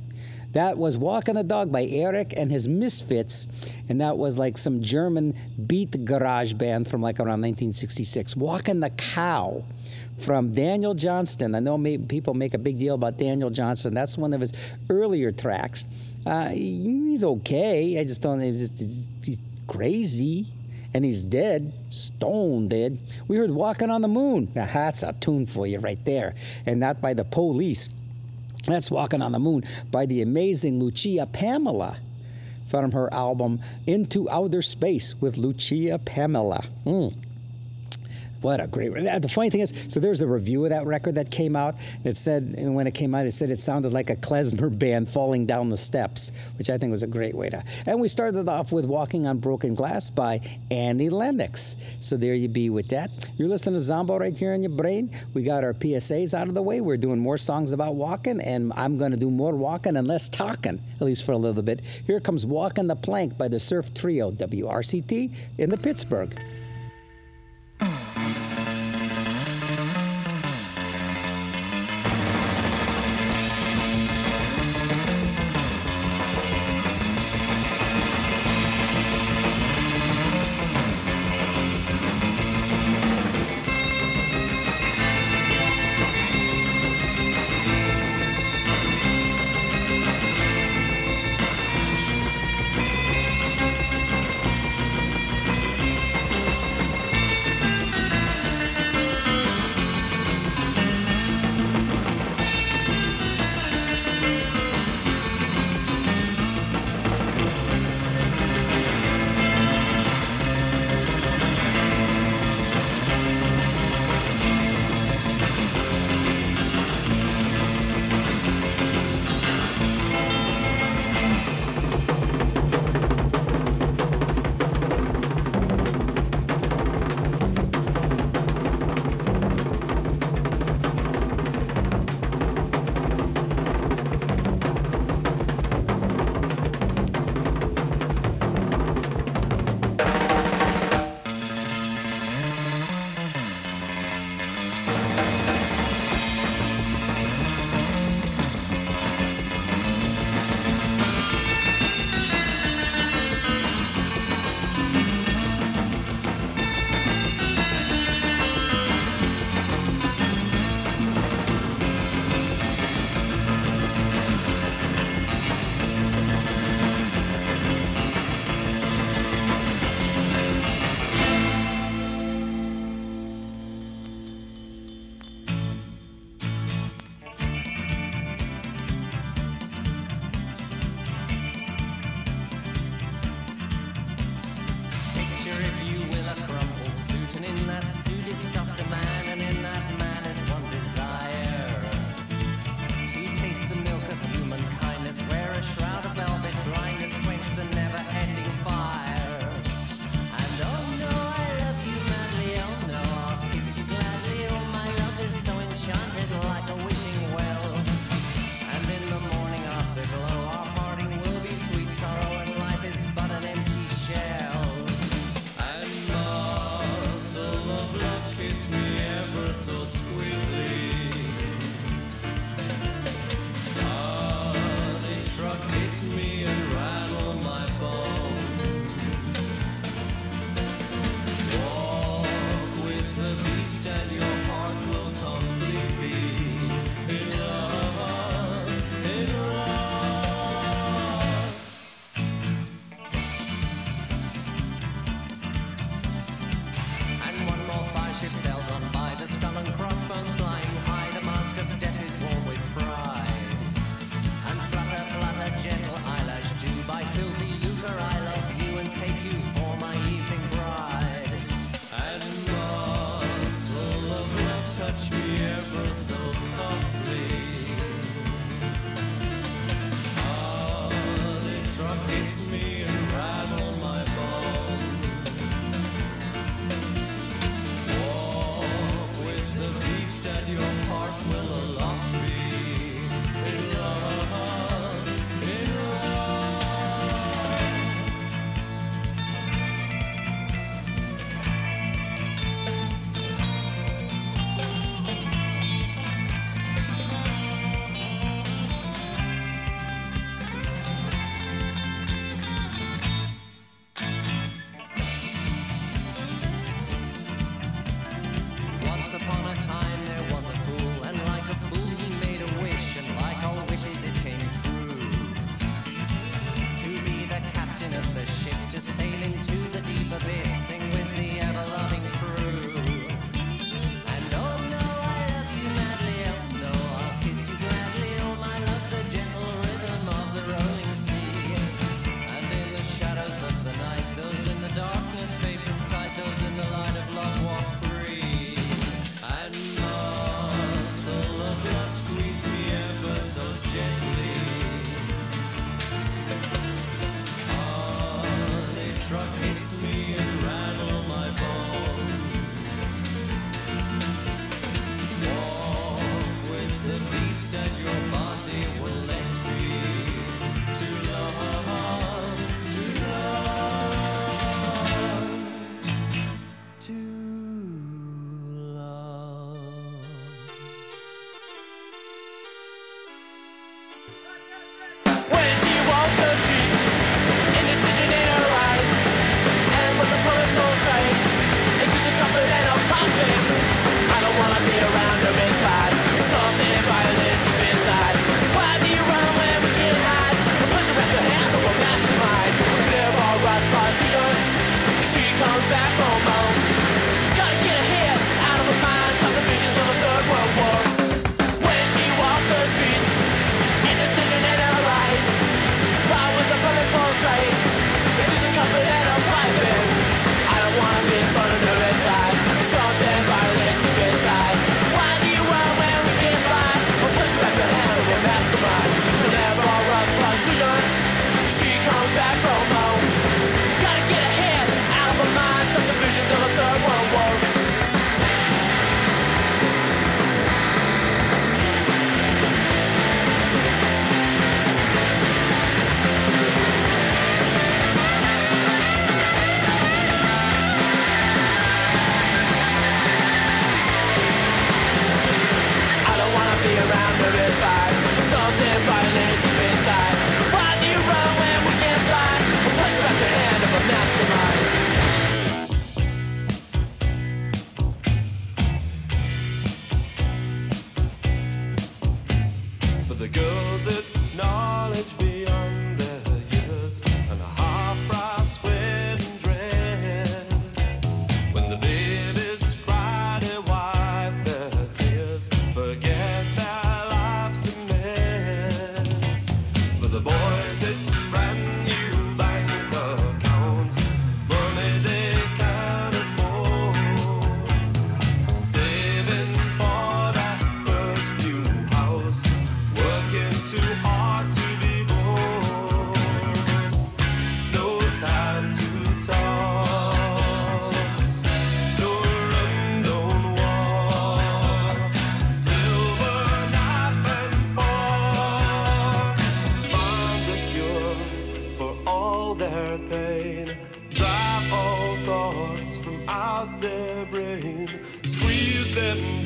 [0.53, 3.47] That was Walking the Dog by Eric and his Misfits,
[3.89, 5.33] and that was like some German
[5.67, 8.37] beat garage band from like around 1966.
[8.37, 9.61] Walking the Cow
[10.21, 11.55] from Daniel Johnston.
[11.55, 11.77] I know
[12.07, 13.93] people make a big deal about Daniel Johnston.
[13.93, 14.53] That's one of his
[14.89, 15.83] earlier tracks.
[16.25, 17.99] Uh, he's okay.
[17.99, 18.39] I just don't.
[18.39, 20.45] He's crazy,
[20.93, 22.97] and he's dead, stone dead.
[23.27, 26.35] We heard "Walking on the Moon." Now, that's a tune for you right there,
[26.65, 27.89] and not by the Police.
[28.67, 31.97] That's "Walking on the Moon" by the amazing Lucia Pamela
[32.69, 36.63] from her album "Into Outer Space" with Lucia Pamela.
[36.85, 37.13] Mm.
[38.41, 38.91] What a great.
[38.93, 41.75] The funny thing is, so there's a review of that record that came out.
[41.97, 44.77] and It said and when it came out, it said it sounded like a klezmer
[44.79, 47.63] band falling down the steps, which I think was a great way to.
[47.85, 50.41] And we started off with "Walking on Broken Glass" by
[50.71, 51.75] Annie Lennox.
[52.01, 53.11] So there you be with that.
[53.37, 55.11] You're listening to Zombo right here in your brain.
[55.35, 56.81] We got our PSAs out of the way.
[56.81, 60.29] We're doing more songs about walking, and I'm going to do more walking and less
[60.29, 61.81] talking, at least for a little bit.
[62.07, 66.35] Here comes "Walking the Plank" by the Surf Trio, WRCT in the Pittsburgh.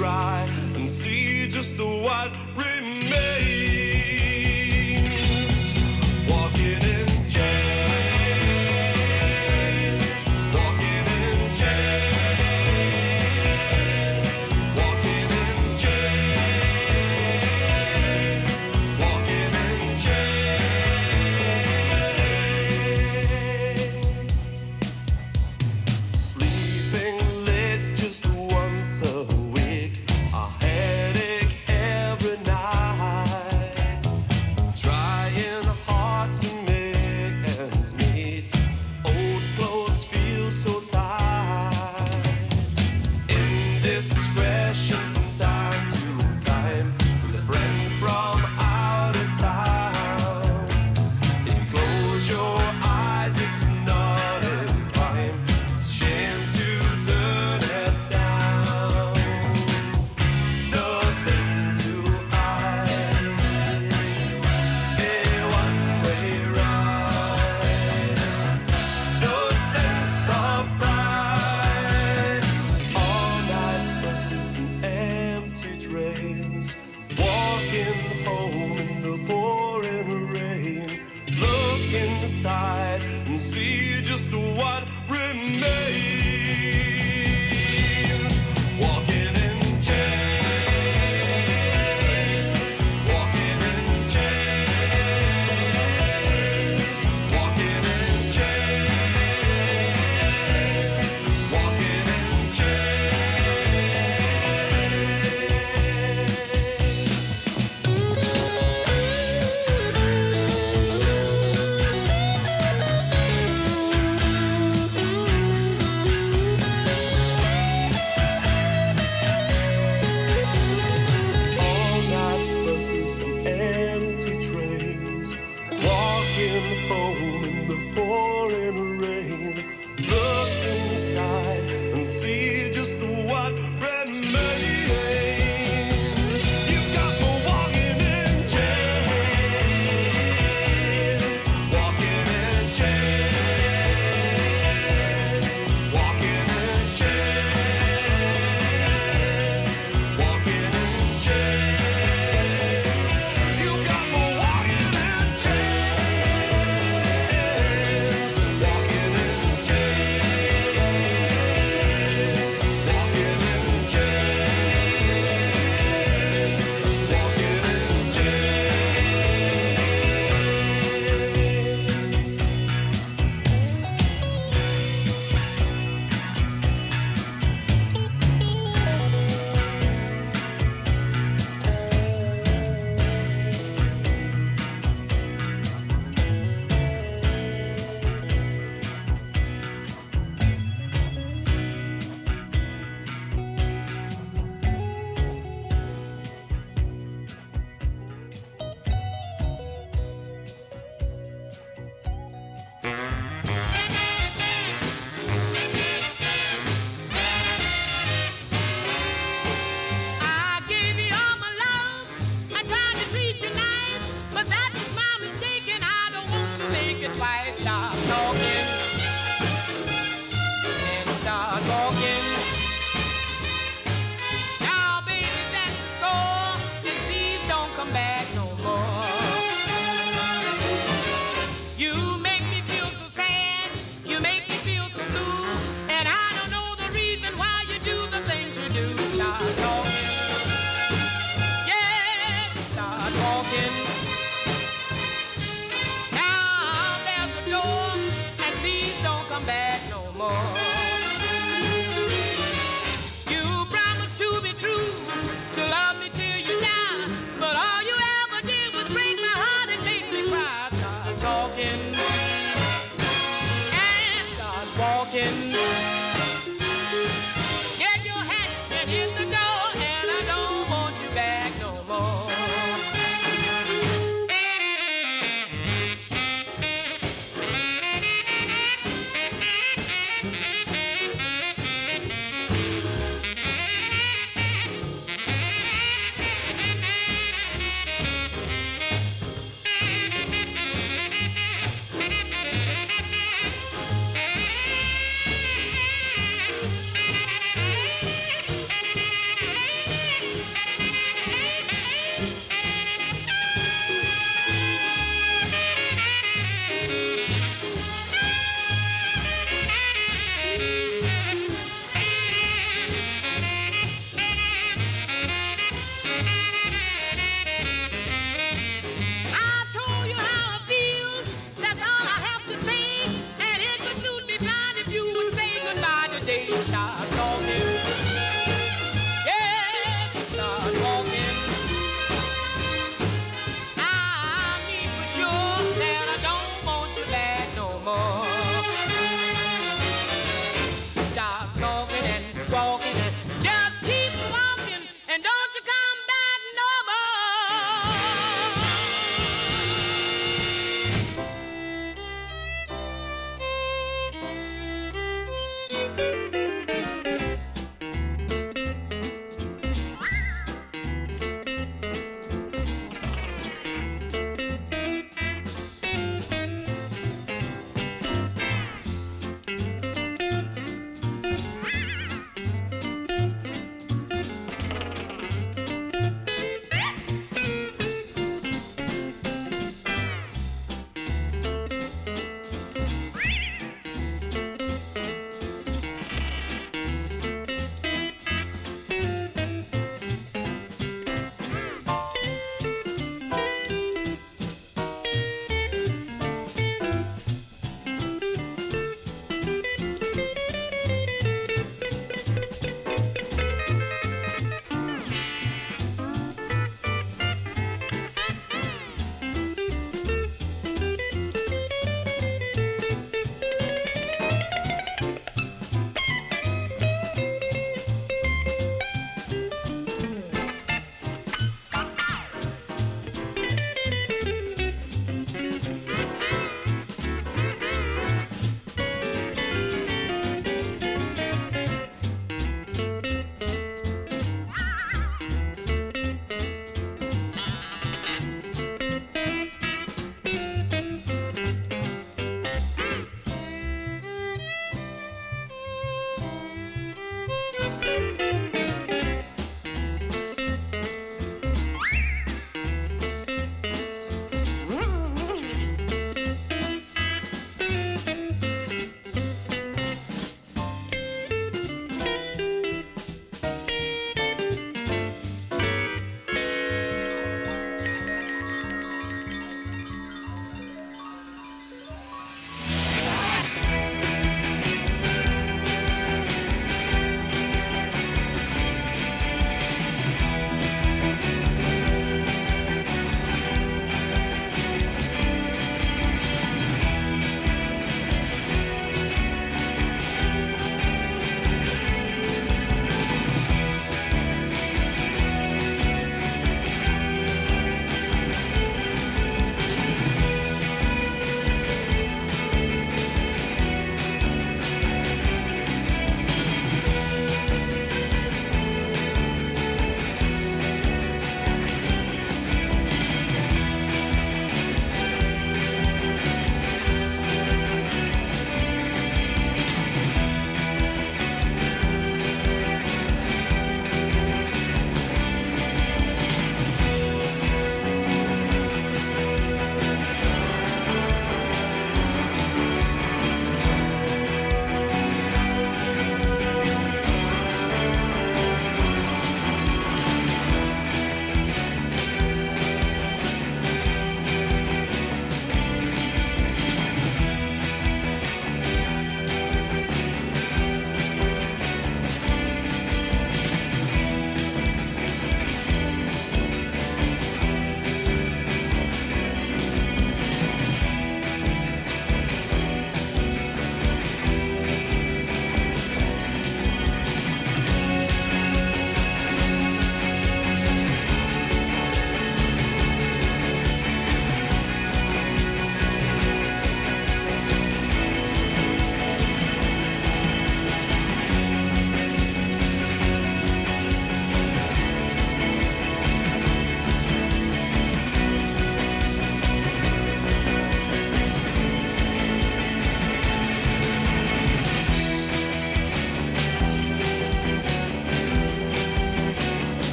[0.00, 2.29] Dry and see just the what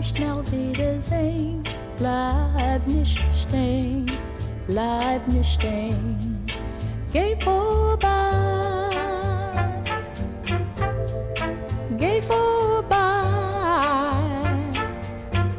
[0.00, 1.62] nicht mehr wiedersehen.
[1.98, 4.06] Bleib nicht stehen,
[4.66, 6.46] bleib nicht stehen.
[7.12, 8.88] Geh vorbei,
[11.98, 12.96] geh vorbei.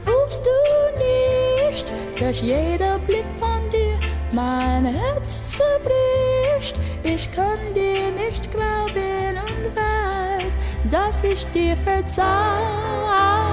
[0.06, 0.58] Wusst du
[1.06, 4.00] nicht, dass jeder Blick von dir
[4.32, 6.76] mein Herz zerbricht?
[7.04, 10.56] Ich kann dir nicht glauben und weiß,
[10.90, 13.51] dass ich dir verzeih.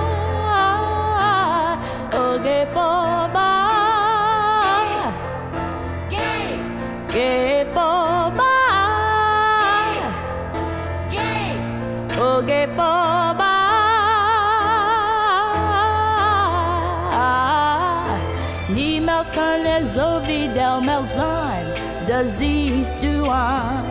[19.85, 21.75] So wie der resolvidel
[22.07, 23.85] da siehst du an.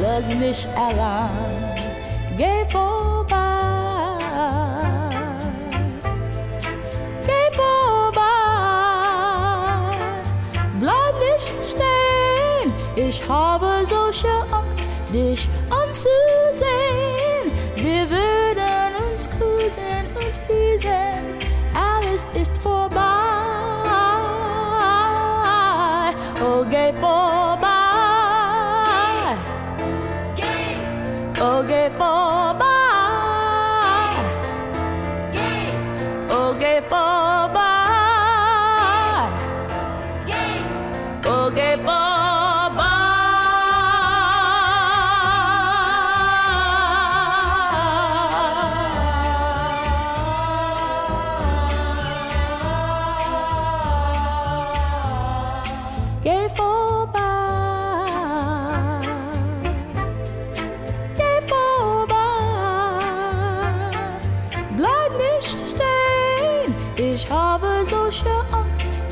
[0.00, 1.76] Lass mich allein
[2.36, 4.16] Geh vorbei.
[7.26, 8.20] Geh vorbei.
[10.78, 12.72] Bleib nicht stehen.
[12.96, 15.48] Ich habe solche Angst Dich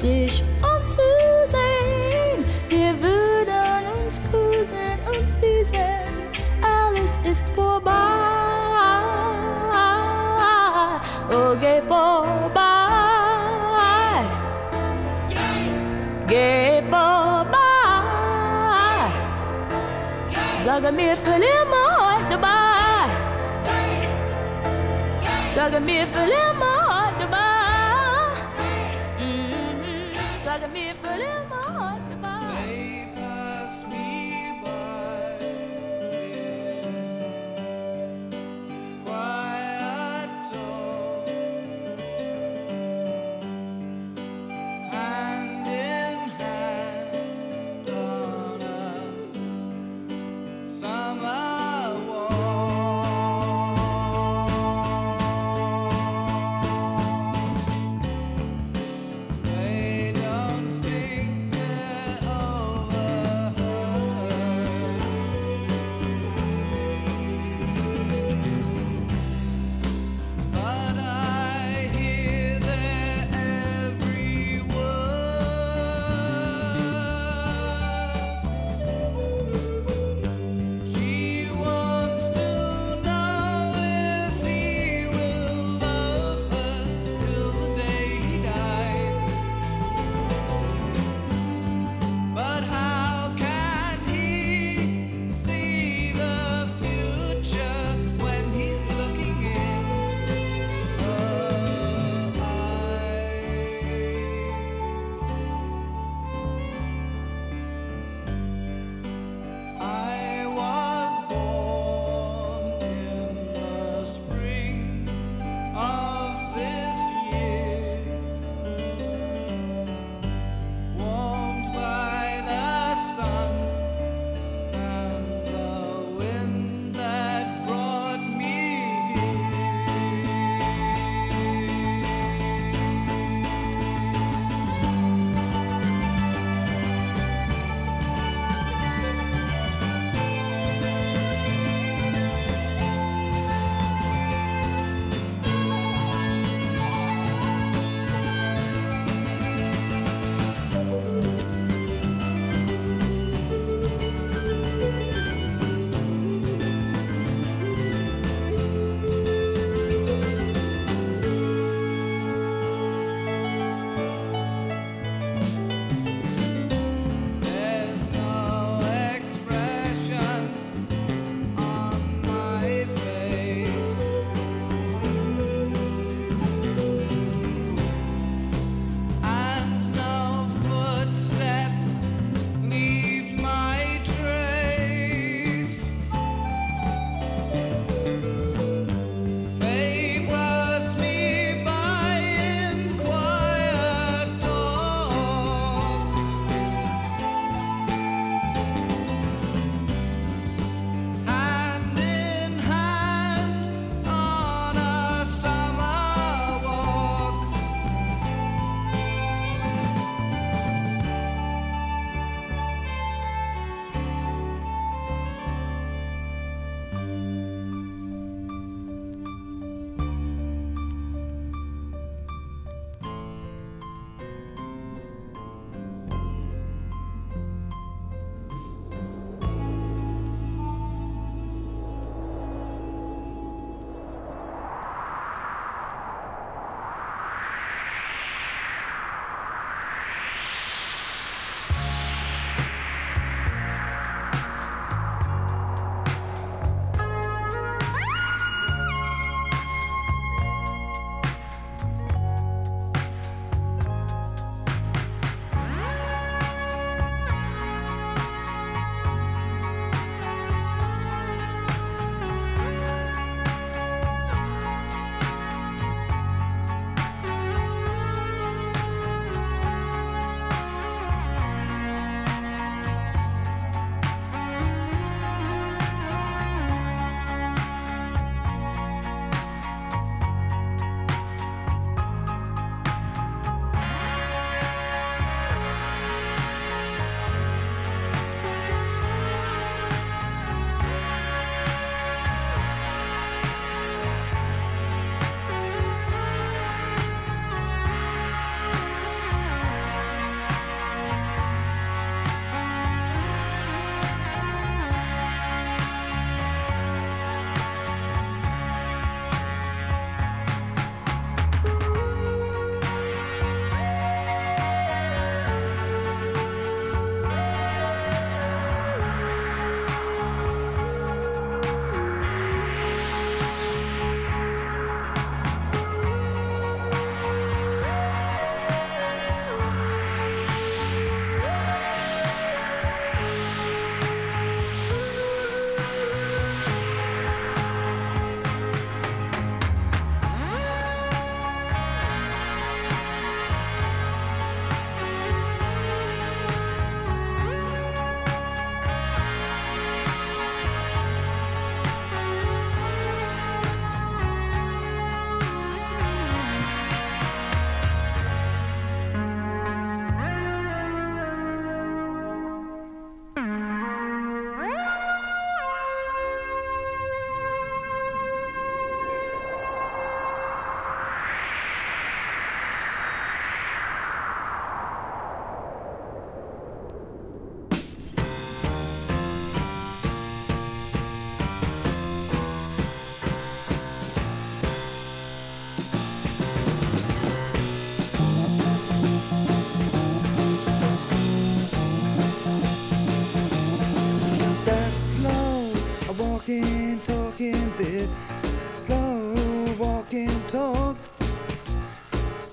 [0.02, 2.44] dich umzusehen.
[2.68, 5.78] Wir würden uns küssen und wissen,
[6.62, 7.92] alles ist vorbei.
[11.30, 12.60] Oh, geh vorbei.
[16.26, 17.58] Geh vorbei.
[20.64, 22.48] Sag mir, verlieren wir heute bei.
[25.54, 26.77] Sage mir, verlieren wir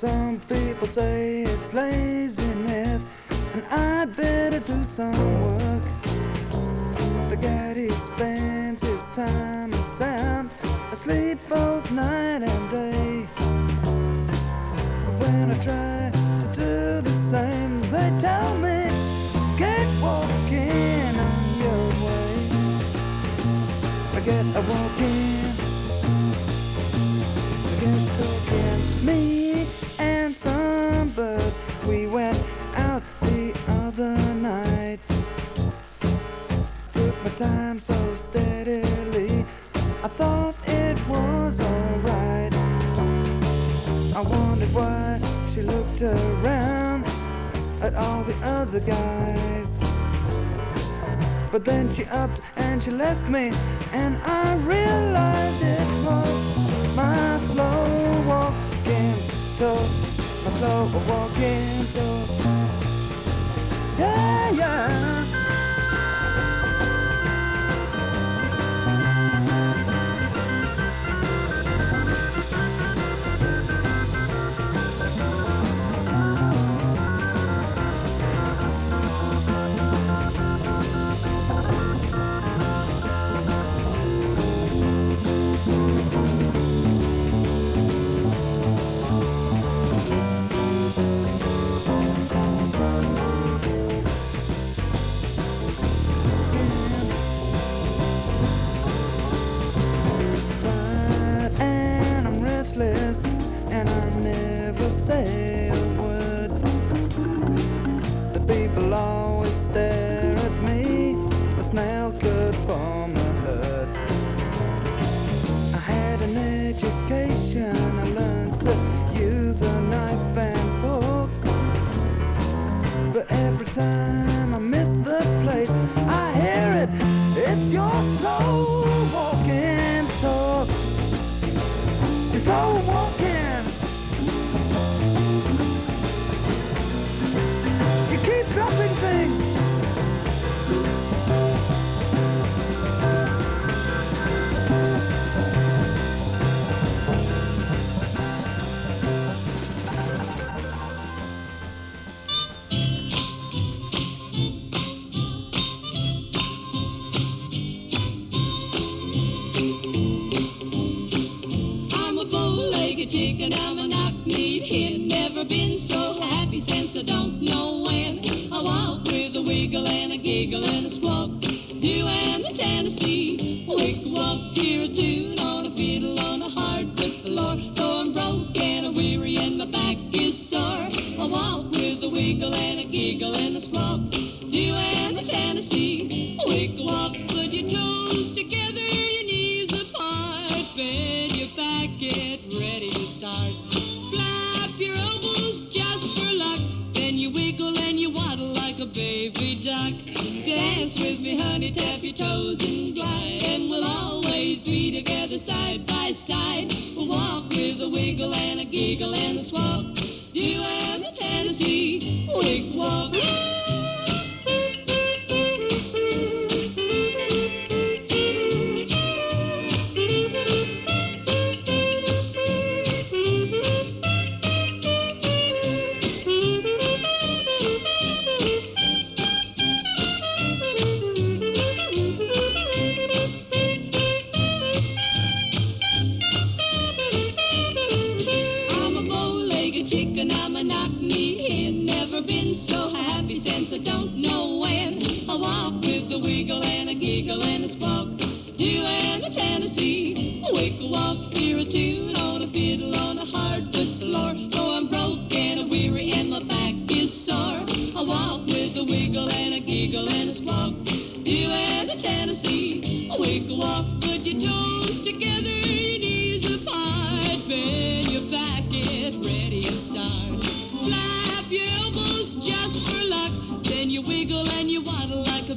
[0.05, 3.03] Some people say it's laziness,
[3.55, 5.83] and I'd better do some work.
[7.31, 9.44] The guy he spends his time.
[45.99, 47.05] looked around
[47.81, 49.71] at all the other guys.
[51.51, 53.51] But then she upped and she left me,
[53.91, 59.87] and I realized it was my slow walking tour,
[60.43, 62.27] my slow walking tour.
[63.97, 65.14] Yeah, yeah.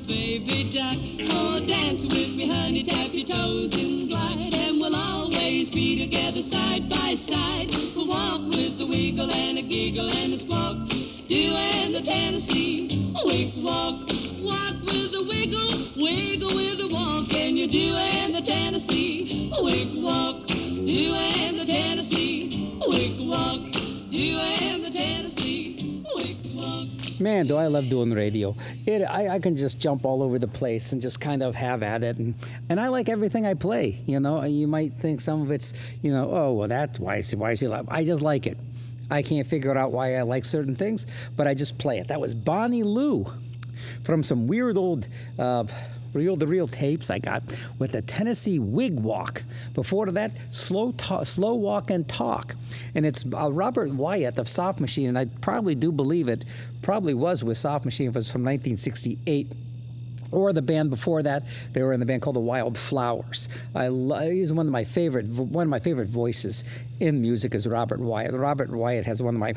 [0.09, 0.97] baby Jack.
[1.31, 4.55] Oh, dance with me, honey, tap your toes and glide.
[4.55, 7.69] And we'll always be together side by side.
[7.95, 10.89] We'll walk with a wiggle and a giggle and a squawk.
[11.29, 14.09] Do and the Tennessee, wig walk.
[14.41, 17.31] Walk with a wiggle, wiggle with a walk.
[17.33, 20.49] And you do and the Tennessee, wig walk.
[20.49, 23.61] Do and the Tennessee, wig walk.
[24.11, 25.38] Do and the Tennessee.
[27.21, 28.55] Man, do I love doing radio.
[28.87, 31.83] It, I, I can just jump all over the place and just kind of have
[31.83, 32.19] at it.
[32.19, 32.35] And,
[32.69, 33.99] and I like everything I play.
[34.07, 37.35] You know, you might think some of it's, you know, oh, well, that, why is,
[37.35, 38.57] why is he I just like it.
[39.11, 42.09] I can't figure out why I like certain things, but I just play it.
[42.09, 43.27] That was Bonnie Lou
[44.05, 45.07] from some weird old
[45.39, 45.65] uh,
[46.13, 47.43] reel to reel tapes I got
[47.79, 49.43] with the Tennessee Wig Walk.
[49.75, 52.55] Before that, Slow ta- Slow Walk and Talk.
[52.95, 56.45] And it's uh, Robert Wyatt of Soft Machine, and I probably do believe it
[56.83, 59.47] probably was with Soft Machine it was from 1968
[60.31, 61.43] or the band before that
[61.73, 63.49] they were in the band called the Wilde Flowers.
[63.75, 66.65] I lo- he's one of my favorite one of my favorite voices
[67.01, 68.35] in music is robert wyatt.
[68.35, 69.55] Robert wyatt has one of my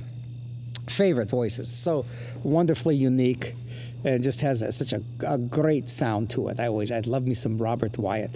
[0.88, 1.70] favorite voices.
[1.70, 2.06] So
[2.44, 3.54] wonderfully unique
[4.04, 6.60] and just has a, such a, a great sound to it.
[6.60, 8.32] I always I'd love me some robert wyatt.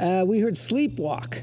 [0.00, 1.40] Uh, we heard sleepwalk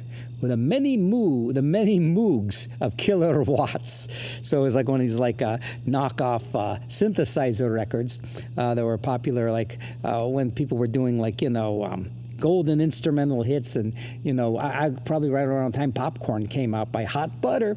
[0.48, 4.08] the many moo, the many moogs of Killer Watts.
[4.44, 5.58] So it was like one of these like uh,
[5.88, 8.20] knockoff uh, synthesizer records
[8.58, 11.84] uh, that were popular, like uh, when people were doing like you know.
[11.84, 12.10] Um,
[12.40, 13.94] Golden instrumental hits, and
[14.24, 17.76] you know, I, I probably right around the time Popcorn came out by Hot Butter,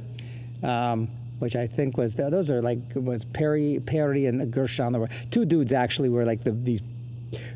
[0.62, 1.06] um,
[1.38, 4.92] which I think was those are like was Perrey, Perrey and Gershon.
[4.92, 6.80] There were two dudes actually were like the these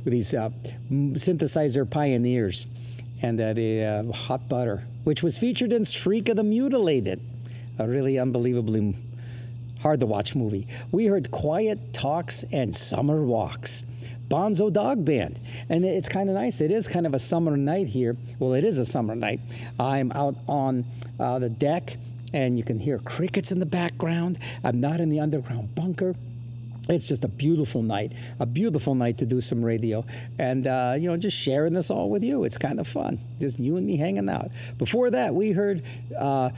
[0.05, 0.51] these uh,
[0.91, 2.67] synthesizer pioneers
[3.23, 7.19] and uh, the uh, Hot Butter, which was featured in Shriek of the Mutilated,
[7.79, 8.95] a really unbelievably
[9.81, 10.67] hard to watch movie.
[10.93, 13.85] We heard Quiet Talks and Summer Walks.
[14.29, 15.39] Bonzo Dog Band.
[15.71, 16.61] And it's kind of nice.
[16.61, 18.17] It is kind of a summer night here.
[18.39, 19.41] Well, it is a summer night.
[19.81, 20.85] I'm out on
[21.19, 21.97] uh, the deck
[22.35, 24.37] and you can hear crickets in the background.
[24.63, 26.15] I'm not in the underground bunker
[26.89, 30.05] it's just a beautiful night, a beautiful night to do some radio,
[30.39, 32.45] and uh, you know, just sharing this all with you.
[32.45, 34.47] It's kind of fun, just you and me hanging out.
[34.79, 35.83] Before that, we heard
[36.19, 36.51] uh,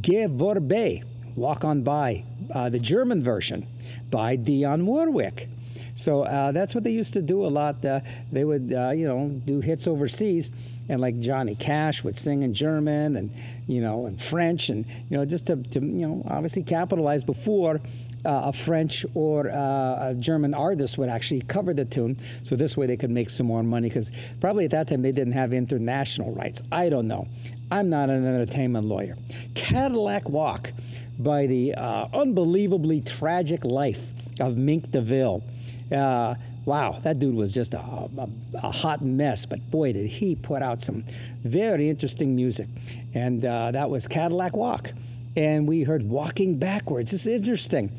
[0.00, 1.02] Geh vorbei,
[1.36, 3.66] Walk on By, uh, the German version
[4.10, 5.48] by Dionne Warwick.
[5.96, 7.84] So uh, that's what they used to do a lot.
[7.84, 8.00] Uh,
[8.30, 10.50] they would, uh, you know, do hits overseas,
[10.88, 13.30] and like Johnny Cash would sing in German and
[13.68, 17.80] you know, in French, and you know, just to, to you know, obviously capitalize before
[18.24, 22.16] a French or uh, a German artist would actually cover the tune.
[22.44, 25.12] So this way they could make some more money because probably at that time they
[25.12, 26.62] didn't have international rights.
[26.70, 27.26] I don't know.
[27.70, 29.16] I'm not an entertainment lawyer.
[29.54, 30.70] Cadillac Walk
[31.18, 35.42] by the uh, unbelievably tragic life of Mink DeVille.
[35.90, 36.34] Uh,
[36.66, 38.28] wow, that dude was just a, a,
[38.62, 41.02] a, hot mess, but boy, did he put out some
[41.42, 42.66] very interesting music.
[43.14, 44.90] And uh, that was Cadillac Walk.
[45.36, 47.12] And we heard Walking Backwards.
[47.12, 47.90] Is interesting.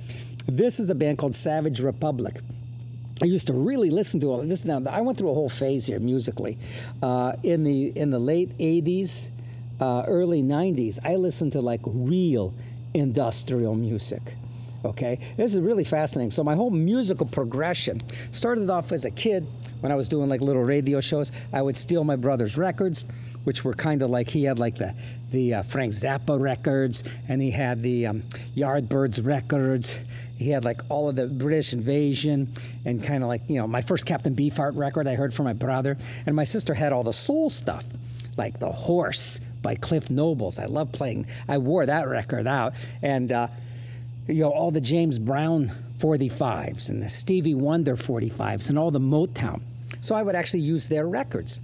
[0.45, 2.35] This is a band called Savage Republic.
[3.21, 4.65] I used to really listen to all of this.
[4.65, 6.57] Now I went through a whole phase here musically.
[7.01, 9.29] Uh, in the in the late '80s,
[9.79, 12.53] uh, early '90s, I listened to like real
[12.93, 14.21] industrial music.
[14.85, 16.31] Okay, this is really fascinating.
[16.31, 18.01] So my whole musical progression
[18.31, 19.45] started off as a kid
[19.79, 21.31] when I was doing like little radio shows.
[21.53, 23.05] I would steal my brother's records,
[23.45, 24.93] which were kind of like he had like the
[25.33, 28.21] the uh, Frank Zappa records, and he had the um,
[28.55, 29.99] Yardbirds records.
[30.37, 32.47] He had like all of the British invasion
[32.85, 35.53] and kind of like, you know, my first Captain Beefheart record I heard from my
[35.53, 35.97] brother.
[36.25, 37.85] And my sister had all the soul stuff,
[38.37, 40.59] like The Horse by Cliff Nobles.
[40.59, 42.73] I love playing, I wore that record out.
[43.01, 43.47] And, uh,
[44.27, 48.99] you know, all the James Brown 45s and the Stevie Wonder 45s and all the
[48.99, 49.61] Motown.
[50.01, 51.59] So I would actually use their records.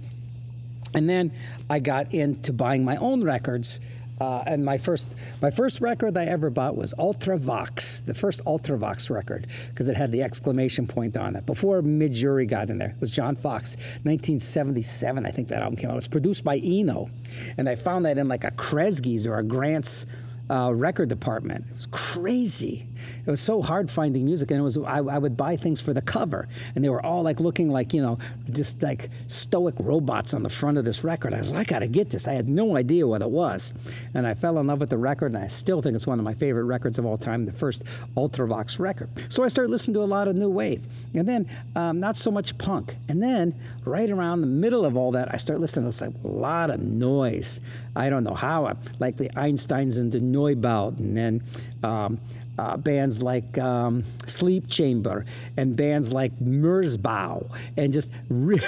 [0.94, 1.30] And then
[1.68, 3.80] I got into buying my own records.
[4.20, 5.06] Uh, and my first,
[5.40, 10.12] my first record I ever bought was Ultravox, the first Ultravox record, because it had
[10.12, 11.46] the exclamation point on it.
[11.46, 15.76] Before Midge Ure got in there, it was John Foxx, 1977, I think that album
[15.76, 15.94] came out.
[15.94, 17.08] It was produced by Eno,
[17.56, 20.04] and I found that in like a Kresge's or a Grant's
[20.50, 21.64] uh, record department.
[21.70, 22.84] It was crazy.
[23.26, 25.92] It was so hard finding music, and it was I, I, would buy things for
[25.92, 28.18] the cover, and they were all like looking like you know
[28.50, 31.34] just like stoic robots on the front of this record.
[31.34, 32.26] I was like, I gotta get this.
[32.26, 33.72] I had no idea what it was,
[34.14, 36.24] and I fell in love with the record, and I still think it's one of
[36.24, 37.84] my favorite records of all time, the first
[38.16, 39.08] Ultravox record.
[39.28, 40.82] So I started listening to a lot of new wave,
[41.14, 45.12] and then um, not so much punk, and then right around the middle of all
[45.12, 47.60] that, I started listening to a lot of noise.
[47.96, 51.42] I don't know how, like the Einsteins and the Neubauten, and
[51.82, 52.18] um,
[52.58, 55.24] uh, bands like um, Sleep Chamber
[55.56, 57.46] and bands like Merzbow,
[57.76, 58.60] and just re-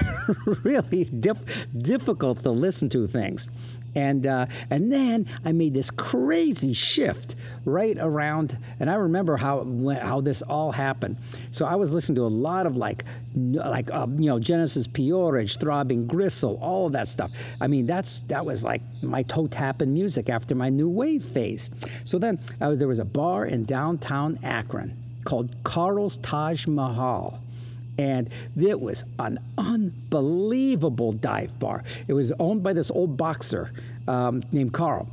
[0.65, 3.49] really dif- difficult to listen to things.
[3.95, 9.65] And uh, and then I made this crazy shift right around, and I remember how
[10.01, 11.17] how this all happened.
[11.53, 13.05] So I was listening to a lot of like
[13.37, 17.31] like uh, you know Genesis P-Orridge, Throbbing Gristle, all of that stuff.
[17.61, 21.71] I mean that's that was like my toe tapping music after my new wave phase.
[22.05, 24.93] So then was, there was a bar in downtown Akron
[25.25, 27.42] called Carl's Taj Mahal
[27.99, 28.29] and
[28.61, 31.85] it was an unbelievable dive bar.
[32.09, 33.71] It was owned by this old boxer
[34.09, 35.09] um, named Carl.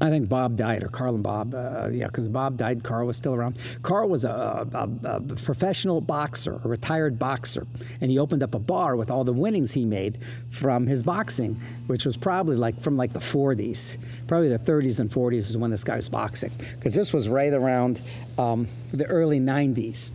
[0.00, 3.16] I think Bob died, or Carl and Bob, uh, yeah, because Bob died, Carl was
[3.16, 3.56] still around.
[3.82, 7.64] Carl was a, a, a professional boxer, a retired boxer,
[8.00, 10.18] and he opened up a bar with all the winnings he made
[10.50, 11.54] from his boxing,
[11.86, 13.96] which was probably like from like the 40s,
[14.26, 17.52] probably the 30s and 40s is when this guy was boxing, because this was right
[17.52, 18.02] around
[18.36, 20.10] um, the early 90s.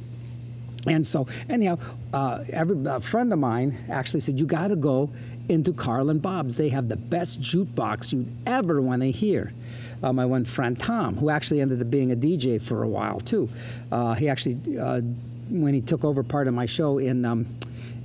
[0.88, 1.77] And so, anyhow,
[2.14, 5.10] uh, every, a friend of mine actually said, You got to go
[5.49, 6.57] into Carl and Bob's.
[6.57, 9.51] They have the best jukebox you'd ever want to hear.
[10.01, 13.19] Uh, my one friend Tom, who actually ended up being a DJ for a while
[13.19, 13.49] too,
[13.91, 15.01] uh, he actually, uh,
[15.49, 17.45] when he took over part of my show in um,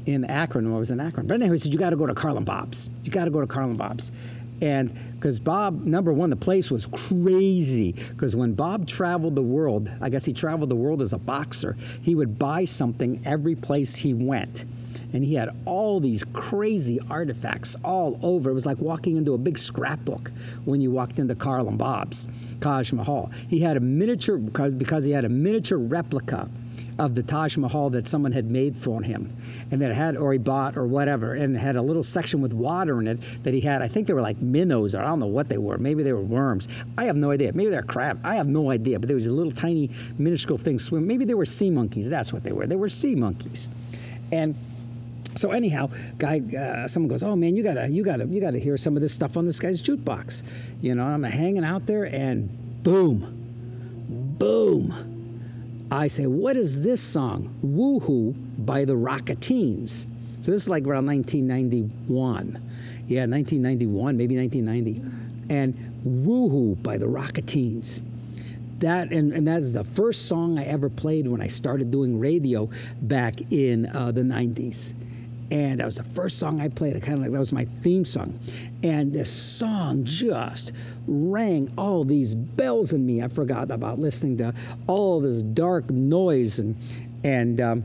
[0.06, 1.26] in Akron, when I was in Akron.
[1.26, 2.90] But anyway, he said, You got to go to Carl and Bob's.
[3.04, 4.10] You got to go to Carl and Bob's.
[4.64, 7.92] And because Bob, number one, the place was crazy.
[7.92, 11.76] Because when Bob traveled the world, I guess he traveled the world as a boxer,
[12.02, 14.64] he would buy something every place he went.
[15.12, 18.48] And he had all these crazy artifacts all over.
[18.48, 20.30] It was like walking into a big scrapbook
[20.64, 22.26] when you walked into Carl and Bob's,
[22.62, 23.30] Taj Mahal.
[23.50, 26.48] He had a miniature, because, because he had a miniature replica
[26.98, 29.30] of the Taj Mahal that someone had made for him
[29.70, 32.40] and then it had or he bought or whatever and it had a little section
[32.40, 35.04] with water in it that he had i think they were like minnows or i
[35.04, 36.68] don't know what they were maybe they were worms.
[36.98, 37.52] I have no idea.
[37.54, 38.20] Maybe they're crab.
[38.24, 41.34] I have no idea but there was a little tiny minuscule thing swim maybe they
[41.34, 42.10] were sea monkeys.
[42.10, 42.66] That's what they were.
[42.66, 43.68] They were sea monkeys.
[44.32, 44.54] And
[45.36, 45.88] so anyhow,
[46.18, 49.02] guy, uh, someone goes, "Oh man, you gotta, you gotta, you gotta hear some of
[49.02, 50.42] this stuff on this guy's jukebox."
[50.80, 52.48] You know, I'm hanging out there, and
[52.84, 53.26] boom,
[54.38, 54.94] boom,
[55.90, 58.34] I say, "What is this song?" "Woohoo"
[58.66, 60.06] by the Rock-A-Teens.
[60.40, 62.58] So this is like around 1991,
[63.08, 65.02] yeah, 1991, maybe 1990,
[65.54, 65.74] and
[66.04, 68.02] "Woohoo" by the Rock-A-Teens
[68.84, 72.18] that and, and that is the first song I ever played when I started doing
[72.18, 72.68] radio
[73.02, 74.94] back in uh, the 90s.
[75.50, 76.96] And that was the first song I played.
[76.96, 78.38] I kind of like that was my theme song.
[78.82, 80.72] And this song just
[81.06, 83.22] rang all these bells in me.
[83.22, 84.54] I forgot about listening to
[84.86, 86.76] all this dark noise and
[87.24, 87.84] and um,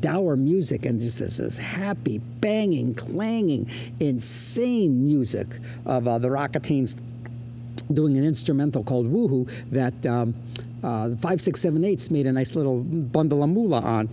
[0.00, 3.68] dour music and just this, this happy, banging, clanging,
[4.00, 5.46] insane music
[5.84, 6.94] of uh, the Rock-A-Teens
[7.92, 10.34] doing an instrumental called Woohoo that um,
[10.82, 14.08] uh, the 5678s made a nice little bundle of moolah on.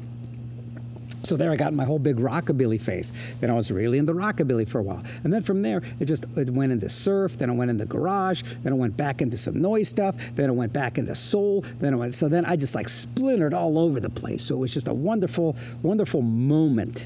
[1.23, 3.13] So there I got my whole big rockabilly phase.
[3.39, 5.03] Then I was really into rockabilly for a while.
[5.23, 8.43] And then from there, it just it went into surf, then I went into garage,
[8.63, 11.93] then I went back into some noise stuff, then I went back into soul, then
[11.93, 14.43] I went so then I just like splintered all over the place.
[14.43, 17.05] So it was just a wonderful, wonderful moment.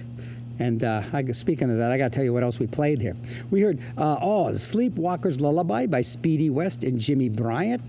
[0.59, 2.99] And uh, I, speaking of that, I got to tell you what else we played
[2.99, 3.15] here.
[3.51, 7.81] We heard, uh, oh, Sleepwalker's Lullaby by Speedy West and Jimmy Bryant.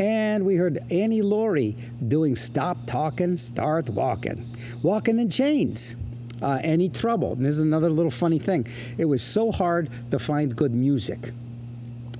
[0.00, 1.76] And we heard Annie Laurie
[2.06, 4.44] doing Stop Talking, Start Walking.
[4.82, 5.94] Walking in Chains.
[6.40, 7.32] Uh, Any Trouble.
[7.32, 8.66] And this is another little funny thing.
[8.96, 11.18] It was so hard to find good music.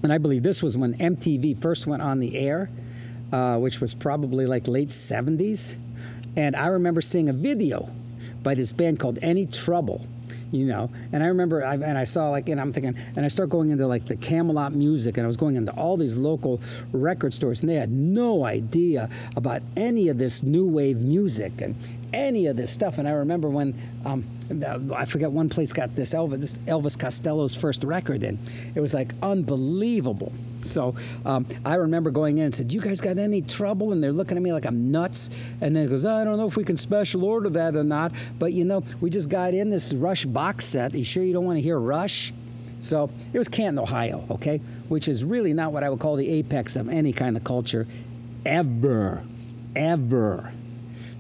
[0.03, 2.69] And I believe this was when MTV first went on the air,
[3.33, 5.77] uh, which was probably like late 70s.
[6.37, 7.89] And I remember seeing a video
[8.43, 10.05] by this band called Any Trouble.
[10.51, 13.29] You know, and I remember, I, and I saw like, and I'm thinking, and I
[13.29, 16.59] start going into like the Camelot music, and I was going into all these local
[16.91, 21.75] record stores, and they had no idea about any of this new wave music and
[22.13, 22.99] any of this stuff.
[22.99, 23.75] And I remember when,
[24.05, 24.25] um,
[24.95, 28.39] I forget one place got this Elvis, this Elvis Costello's first record in.
[28.75, 30.33] It was like unbelievable.
[30.65, 30.95] So
[31.25, 34.37] um, I remember going in and said, "You guys got any trouble?" And they're looking
[34.37, 35.31] at me like I'm nuts.
[35.61, 38.53] And then goes, "I don't know if we can special order that or not, but
[38.53, 40.95] you know, we just got in this Rush box set.
[40.95, 42.33] you sure you don't want to hear Rush?"
[42.81, 44.59] So it was Canton, Ohio, okay,
[44.89, 47.87] which is really not what I would call the apex of any kind of culture,
[48.47, 49.23] ever,
[49.75, 50.53] ever.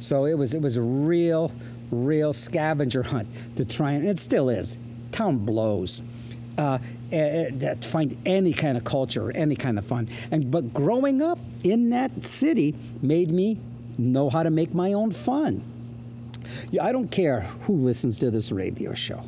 [0.01, 1.53] So it was it was a real,
[1.91, 4.79] real scavenger hunt to try and it still is.
[5.12, 6.03] Town blows.
[6.59, 6.79] Uh,
[7.12, 10.09] eh, eh, to find any kind of culture any kind of fun.
[10.31, 13.59] And but growing up in that city made me
[13.99, 15.62] know how to make my own fun.
[16.70, 19.23] Yeah, I don't care who listens to this radio show.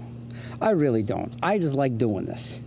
[0.60, 1.32] I really don't.
[1.42, 2.60] I just like doing this.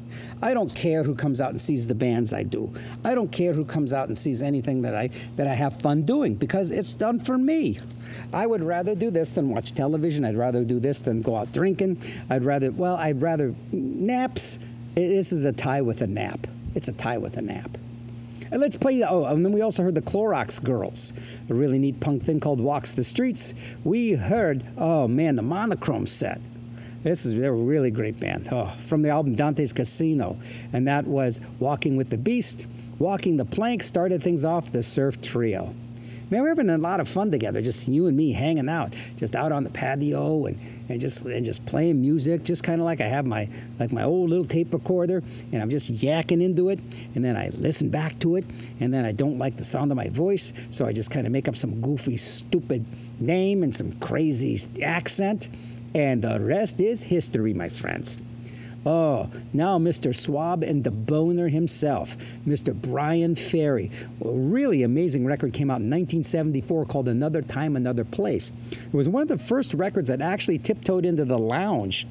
[0.43, 2.69] I don't care who comes out and sees the bands I do.
[3.05, 5.07] I don't care who comes out and sees anything that I
[5.37, 7.79] that I have fun doing because it's done for me.
[8.33, 10.25] I would rather do this than watch television.
[10.25, 11.97] I'd rather do this than go out drinking.
[12.29, 14.59] I'd rather well, I'd rather naps
[14.95, 16.41] this is a tie with a nap.
[16.75, 17.71] It's a tie with a nap.
[18.51, 19.01] And let's play.
[19.01, 21.13] Oh, and then we also heard the Clorox Girls,
[21.49, 23.53] a really neat punk thing called "Walks the Streets."
[23.83, 26.39] We heard, oh man, the Monochrome set.
[27.03, 28.47] This is they're a really great band.
[28.51, 30.37] Oh, from the album Dante's Casino,
[30.71, 32.65] and that was "Walking with the Beast."
[32.99, 35.73] Walking the Plank started things off the Surf Trio.
[36.31, 39.35] Man, we're having a lot of fun together, just you and me hanging out, just
[39.35, 40.57] out on the patio and,
[40.87, 43.49] and just and just playing music, just kind of like I have my
[43.79, 45.21] like my old little tape recorder,
[45.51, 46.79] and I'm just yakking into it,
[47.15, 48.45] and then I listen back to it,
[48.79, 51.33] and then I don't like the sound of my voice, so I just kind of
[51.33, 52.85] make up some goofy, stupid
[53.19, 55.49] name and some crazy accent,
[55.95, 58.19] and the rest is history, my friends.
[58.85, 60.13] Oh, now Mr.
[60.13, 62.73] Swab and the boner himself, Mr.
[62.73, 63.89] Bryan Ferry.
[64.25, 68.51] A really amazing record came out in 1974 called Another Time, Another Place.
[68.71, 72.05] It was one of the first records that actually tiptoed into the lounge.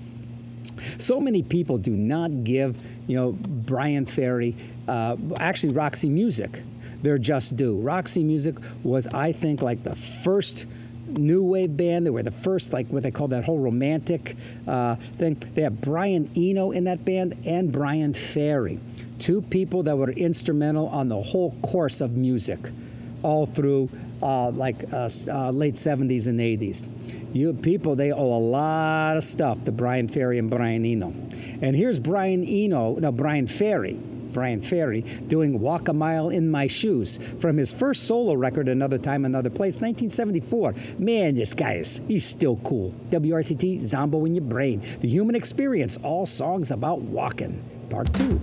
[0.96, 4.54] So many people do not give, you know, Bryan Ferry,
[4.88, 6.62] uh, actually Roxy Music,
[7.02, 7.80] their just due.
[7.80, 10.64] Roxy Music was, I think, like the first
[11.08, 12.06] new wave band.
[12.06, 15.34] They were the first, like what they call that whole romantic uh, thing.
[15.54, 18.78] They have Brian Eno in that band and Bryan Ferry,
[19.18, 22.58] two people that were instrumental on the whole course of music,
[23.22, 23.88] all through
[24.22, 27.34] uh, like uh, uh, late 70s and 80s.
[27.34, 31.12] You people, they owe a lot of stuff to Bryan Ferry and Brian Eno.
[31.62, 33.98] And here's Brian Eno, no, Bryan Ferry.
[34.32, 38.98] Bryan Ferry doing Walk a Mile in My Shoes from his first solo record, Another
[38.98, 40.74] Time, Another Place, 1974.
[40.98, 42.90] Man, this guy is, he's still cool.
[43.10, 44.82] WRCT, Zombo in Your Brain.
[45.00, 47.62] The Human Experience, all songs about walking.
[47.90, 48.40] Part two.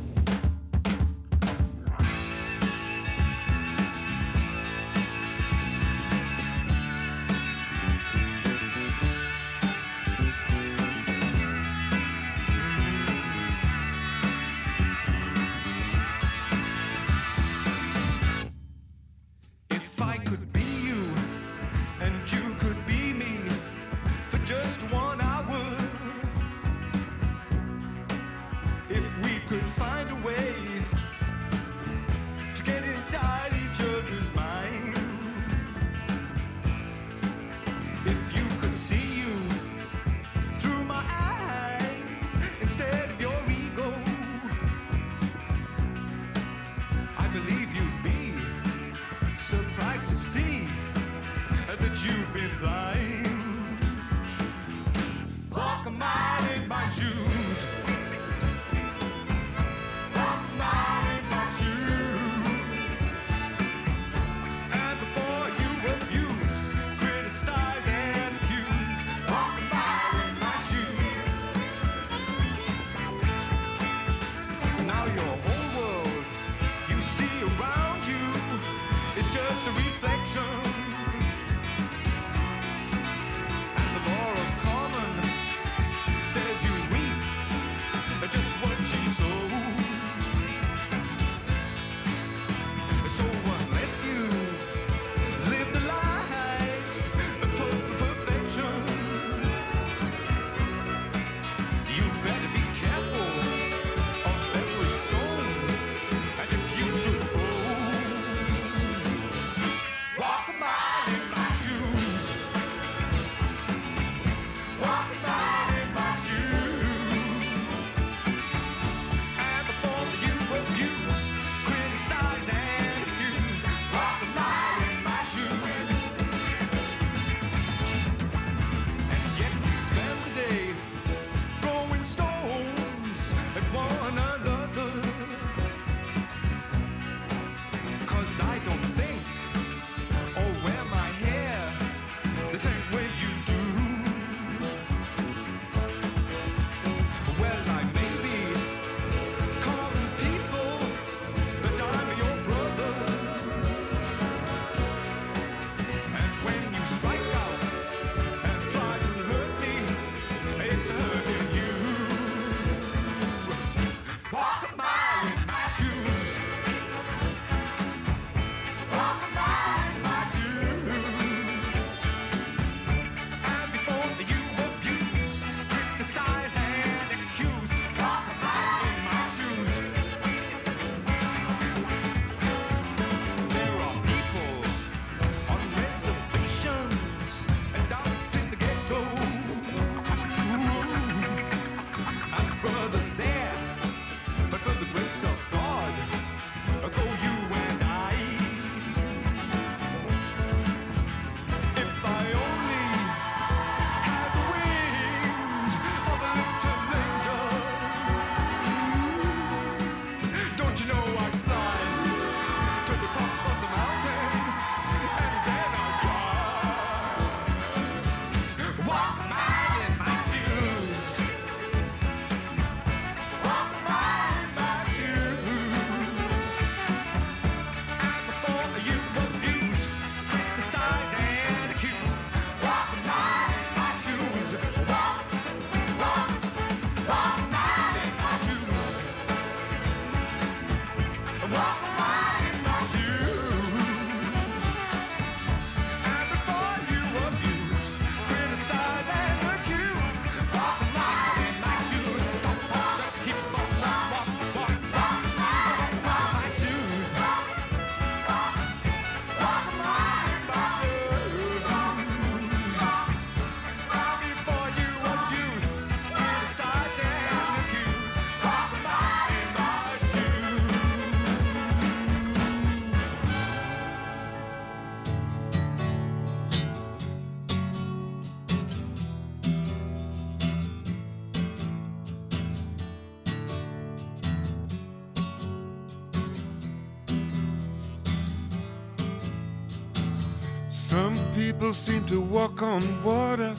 [291.89, 293.55] Seem to walk on water.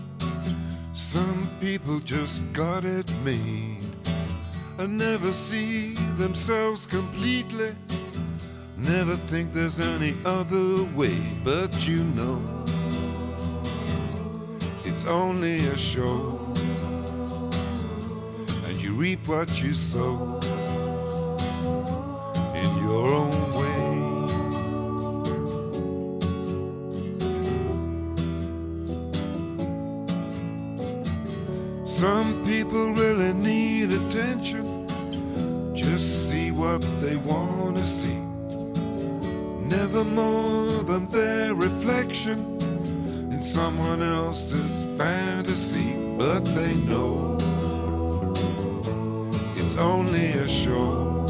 [0.92, 3.82] Some people just got it made.
[4.78, 7.74] And never see themselves completely.
[8.76, 11.18] Never think there's any other way.
[11.42, 12.40] But you know,
[14.84, 16.38] it's only a show.
[18.66, 20.38] And you reap what you sow
[22.54, 23.49] in your own
[32.00, 34.88] Some people really need attention.
[35.74, 38.18] Just see what they want to see.
[39.68, 42.56] Never more than their reflection
[43.30, 46.16] in someone else's fantasy.
[46.16, 47.36] But they know
[49.56, 51.26] it's only a show.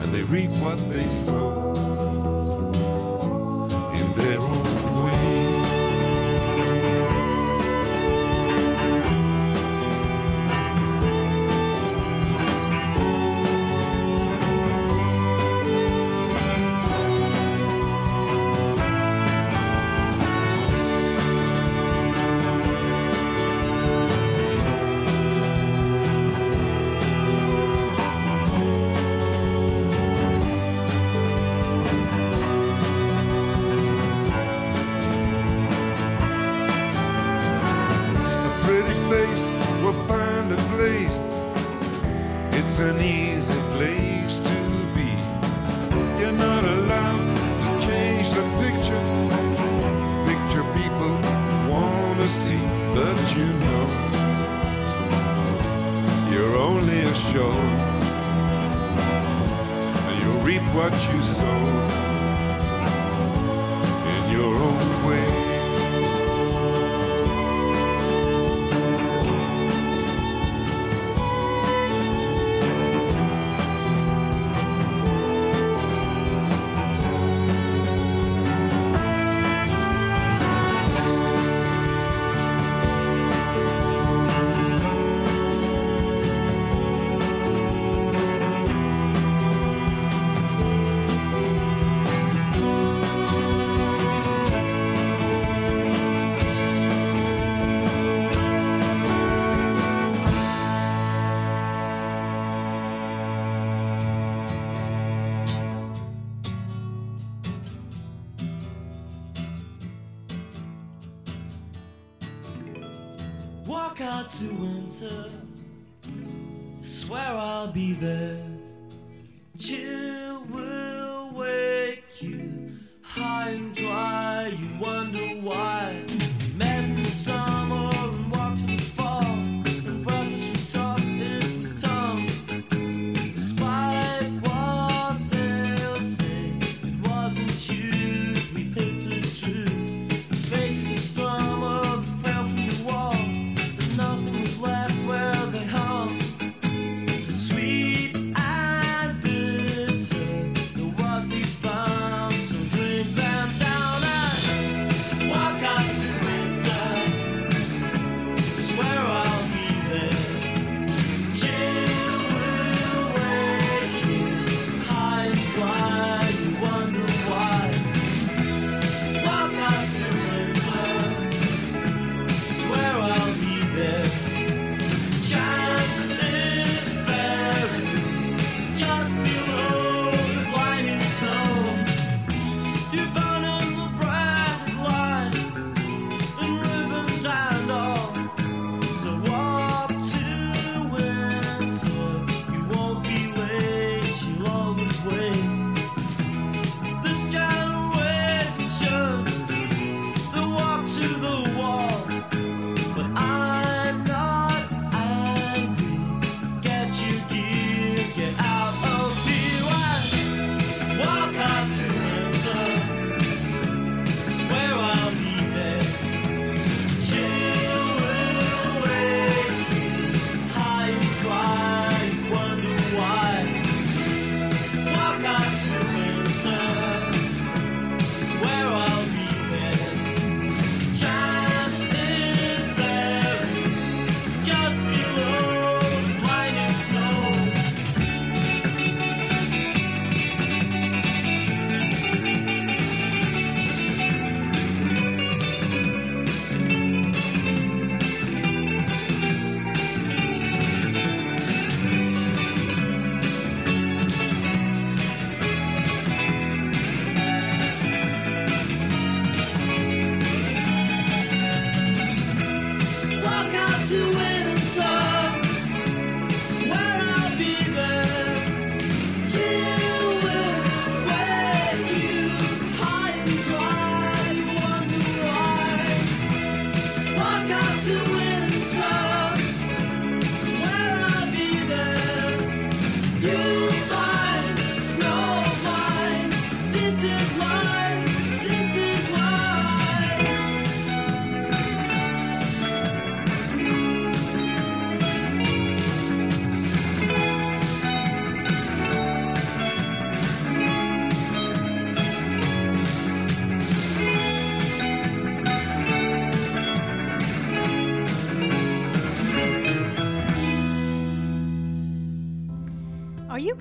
[0.00, 1.77] And they reap what they sow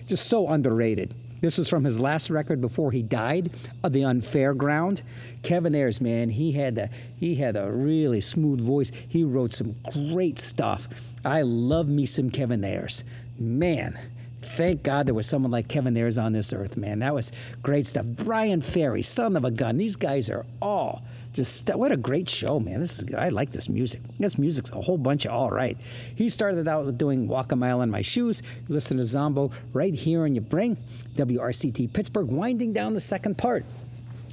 [0.08, 1.14] just so underrated.
[1.42, 3.52] This was from his last record before he died,
[3.84, 5.02] of the Unfairground.
[5.44, 8.90] Kevin Ayers, man, he had a he had a really smooth voice.
[8.90, 10.88] He wrote some great stuff.
[11.24, 13.04] I love me some Kevin Ayers,
[13.40, 13.98] man.
[14.56, 17.00] Thank God there was someone like Kevin Ayers on this earth, man.
[17.00, 18.06] That was great stuff.
[18.06, 19.78] Bryan Ferry, son of a gun.
[19.78, 21.02] These guys are all
[21.38, 22.82] just what a great show, man.
[22.82, 24.02] This is I like this music.
[24.20, 25.78] This music's a whole bunch of all right.
[26.16, 28.42] He started out with doing Walk a Mile in My Shoes.
[28.68, 30.78] You listen to Zombo right here in your brain.
[31.18, 33.64] WRCT Pittsburgh, winding down the second part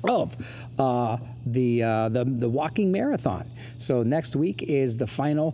[0.08, 0.34] of
[0.78, 3.46] uh, the, uh, the the walking marathon.
[3.78, 5.52] So next week is the final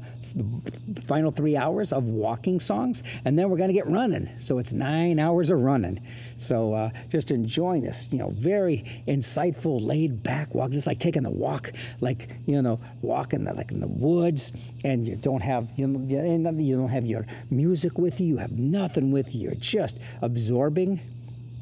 [1.07, 4.29] final three hours of walking songs, and then we're going to get running.
[4.39, 5.99] So it's nine hours of running.
[6.37, 10.71] So uh, just enjoying this, you know, very insightful, laid back walk.
[10.71, 14.53] Just like taking a walk, like you know, walking like in the woods,
[14.85, 18.27] and you don't have you know, you don't have your music with you.
[18.29, 19.49] You have nothing with you.
[19.49, 21.01] You're just absorbing.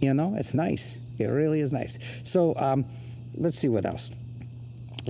[0.00, 0.98] You know, it's nice.
[1.18, 1.98] It really is nice.
[2.22, 2.84] So um,
[3.36, 4.12] let's see what else.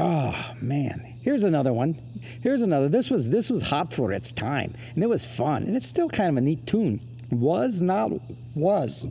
[0.00, 1.94] Oh man, here's another one.
[2.42, 2.88] Here's another.
[2.88, 6.08] This was this was hot for its time, and it was fun, and it's still
[6.08, 7.00] kind of a neat tune.
[7.30, 8.12] Was not
[8.54, 9.06] was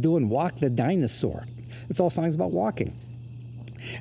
[0.00, 1.44] doing "Walk the Dinosaur."
[1.88, 2.92] It's all songs about walking,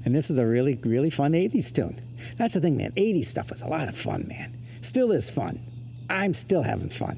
[0.05, 1.95] and this is a really really fun '80s tune.
[2.37, 2.91] That's the thing, man.
[2.91, 4.51] '80s stuff was a lot of fun, man.
[4.81, 5.57] Still is fun.
[6.09, 7.17] I'm still having fun.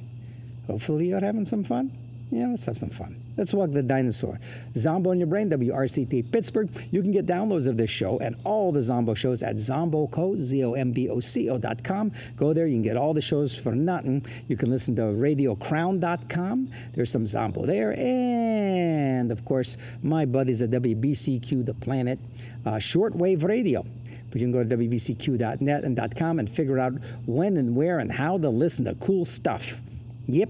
[0.68, 1.92] Hopefully, you're having some fun.
[2.32, 3.16] Yeah, let's have some fun.
[3.40, 4.38] Let's walk the dinosaur.
[4.76, 6.70] Zombo in your brain, WRCT Pittsburgh.
[6.92, 11.58] You can get downloads of this show and all the Zombo shows at zomboco, Z-O-M-B-O-C-O
[11.58, 12.12] dot com.
[12.36, 14.22] Go there, you can get all the shows for nothing.
[14.50, 16.68] You can listen to radiocrown.com.
[16.94, 17.96] There's some Zombo there.
[17.98, 22.20] And, of course, my buddies at WBCQ The Planet,
[22.66, 23.86] uh, shortwave radio.
[24.32, 26.92] But you can go to WBCQ.net and .com and figure out
[27.26, 29.80] when and where and how to listen to cool stuff.
[30.28, 30.50] Yep.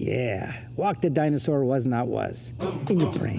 [0.00, 0.50] Yeah.
[0.78, 2.52] Walk the dinosaur was not was.
[2.88, 3.38] In your brain.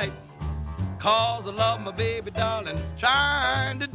[0.00, 0.12] Might.
[0.98, 3.86] Cause I love my baby darling, trying to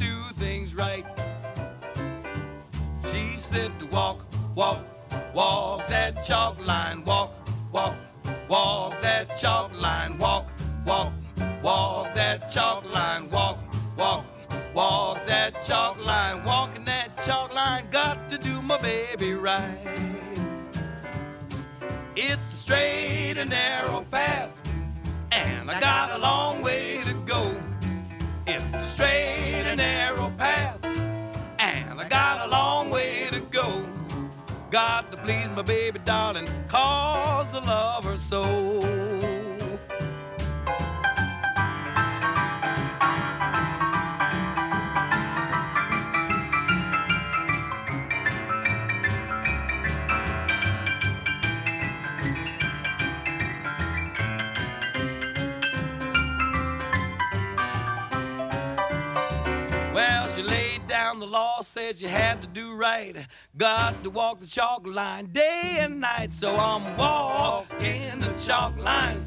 [63.14, 63.26] right.
[63.56, 66.32] Got to walk the chalk line day and night.
[66.32, 69.24] So I'm walking the chalk line,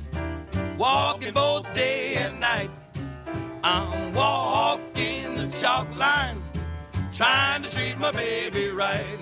[0.77, 2.69] walking both day and night.
[3.63, 6.41] I'm walking the chalk line,
[7.13, 9.19] trying to treat my baby right.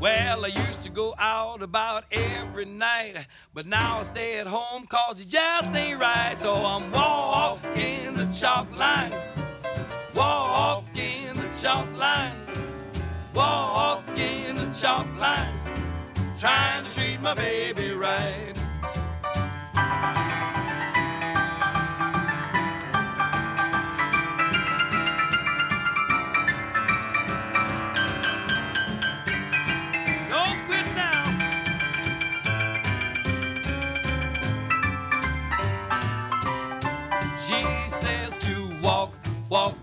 [0.00, 4.86] Well, I used to go out about every night, but now I stay at home
[4.86, 6.38] cause it just ain't right.
[6.38, 9.12] So I'm walking the chalk line.
[10.14, 12.36] Walking the chalk line,
[13.34, 15.52] walking the chalk line,
[16.38, 18.52] trying to treat my baby right.
[30.28, 31.24] Don't quit now.
[37.36, 39.12] She says to walk,
[39.48, 39.74] walk,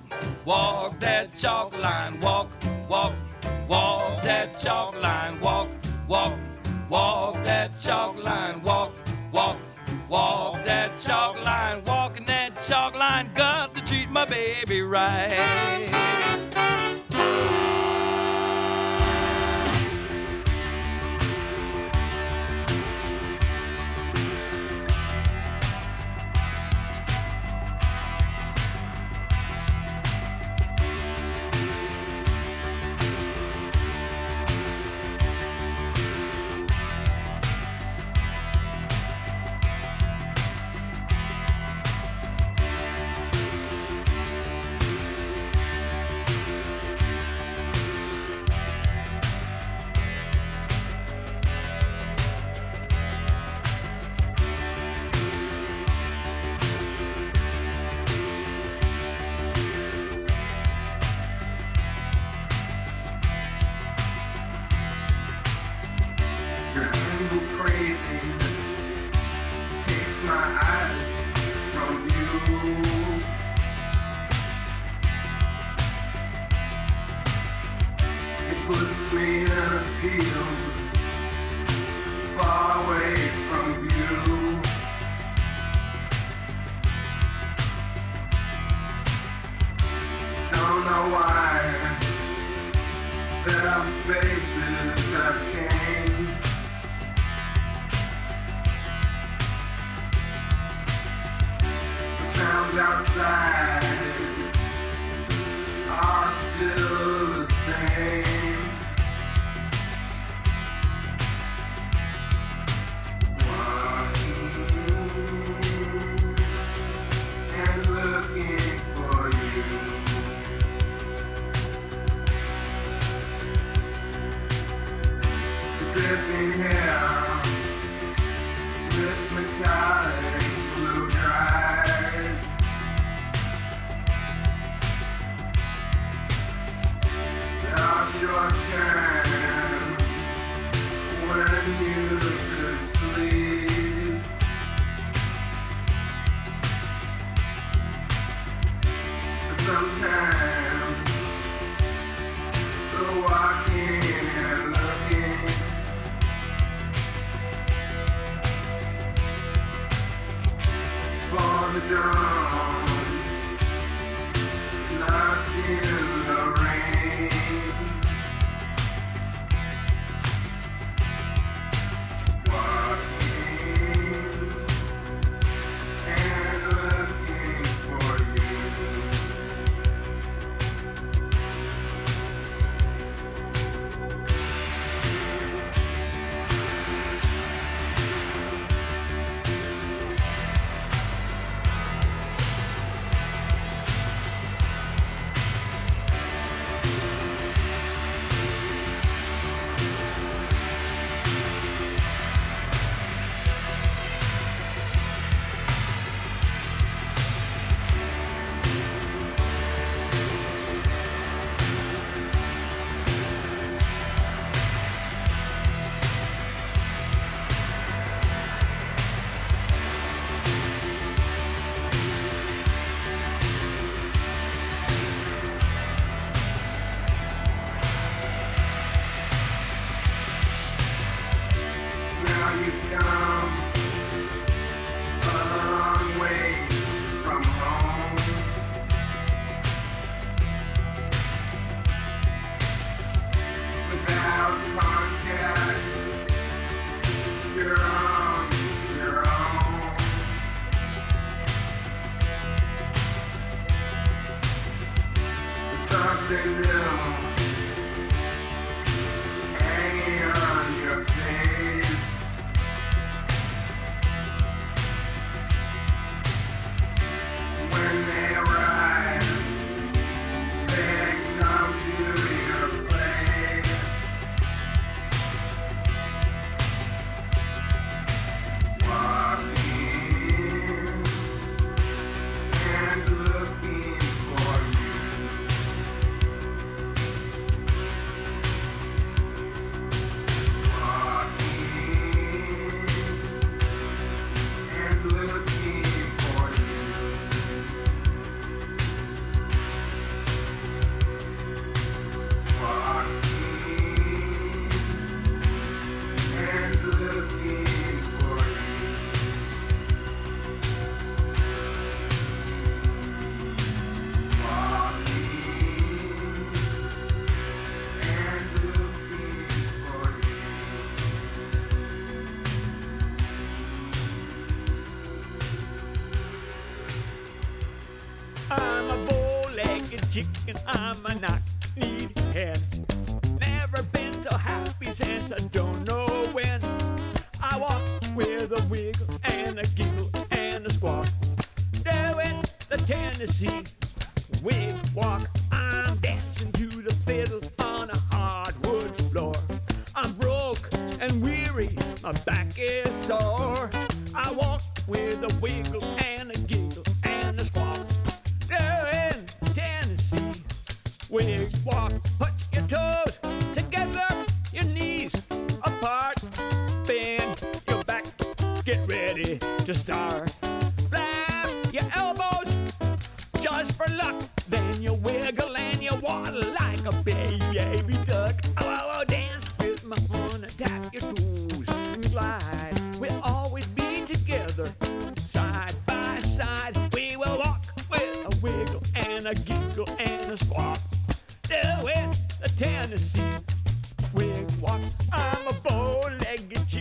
[0.45, 2.49] walk that chalk line, walk,
[2.89, 3.13] walk,
[3.72, 5.69] walk that chalk line, walk,
[6.09, 6.33] walk,
[6.90, 8.91] walk that chalk line, walk,
[9.32, 9.58] walk,
[10.09, 15.88] walk that chalk line, walking that chalk line, got to treat my baby right.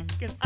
[0.08, 0.36] Chicken.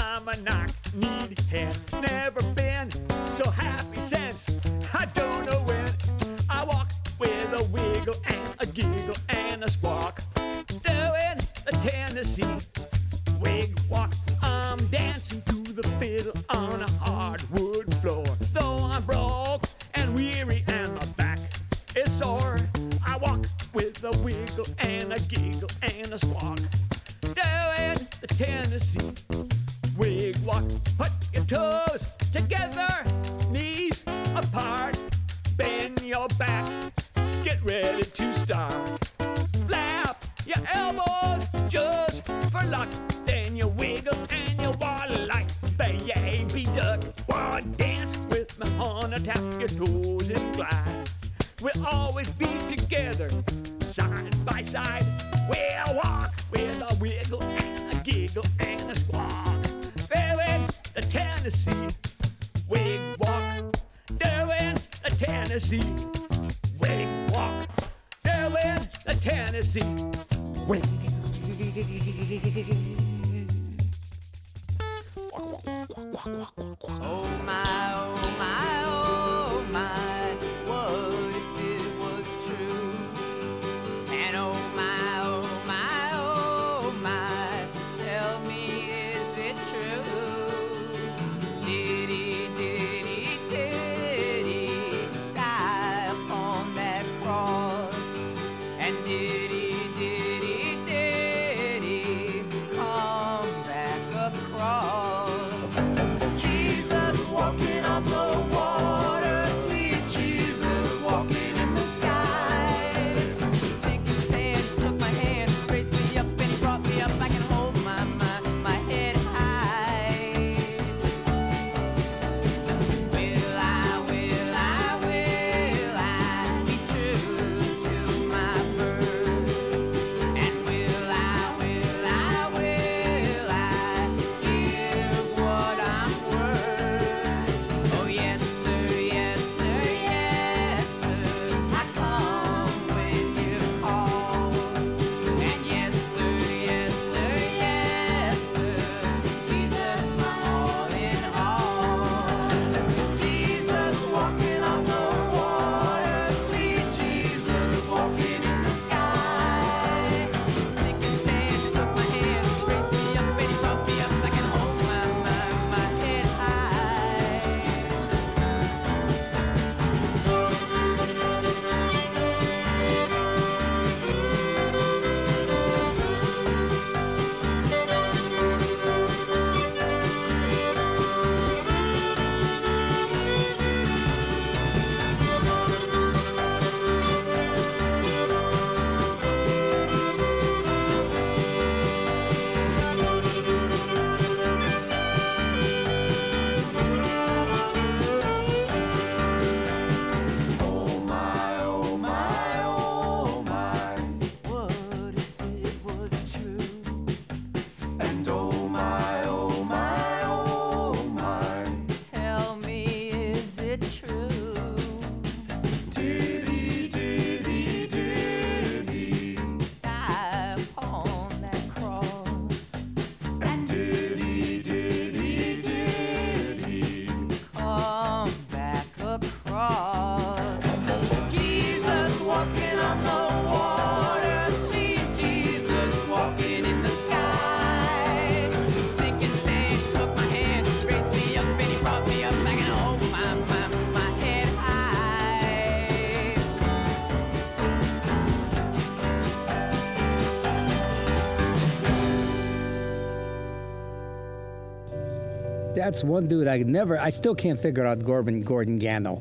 [255.84, 259.20] That's one dude I never, I still can't figure out Gordon, Gordon Gano.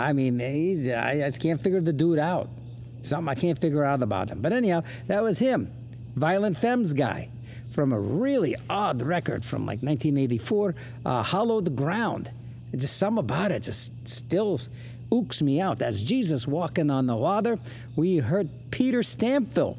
[0.00, 2.46] I mean, I can't figure the dude out.
[3.02, 4.40] Something I can't figure out about him.
[4.40, 5.68] But anyhow, that was him,
[6.14, 7.28] Violent Femmes guy,
[7.74, 12.30] from a really odd record from like 1984, uh, Hallowed Ground.
[12.72, 14.62] Just some about it just still
[15.10, 15.78] ooks me out.
[15.78, 17.58] That's Jesus walking on the water.
[17.96, 19.76] We heard Peter Stampfel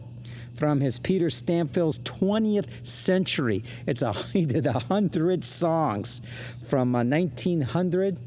[0.59, 3.63] from his Peter Stampfel's 20th century.
[3.87, 6.21] It's a he did a hundred songs
[6.67, 8.17] from uh, 1900.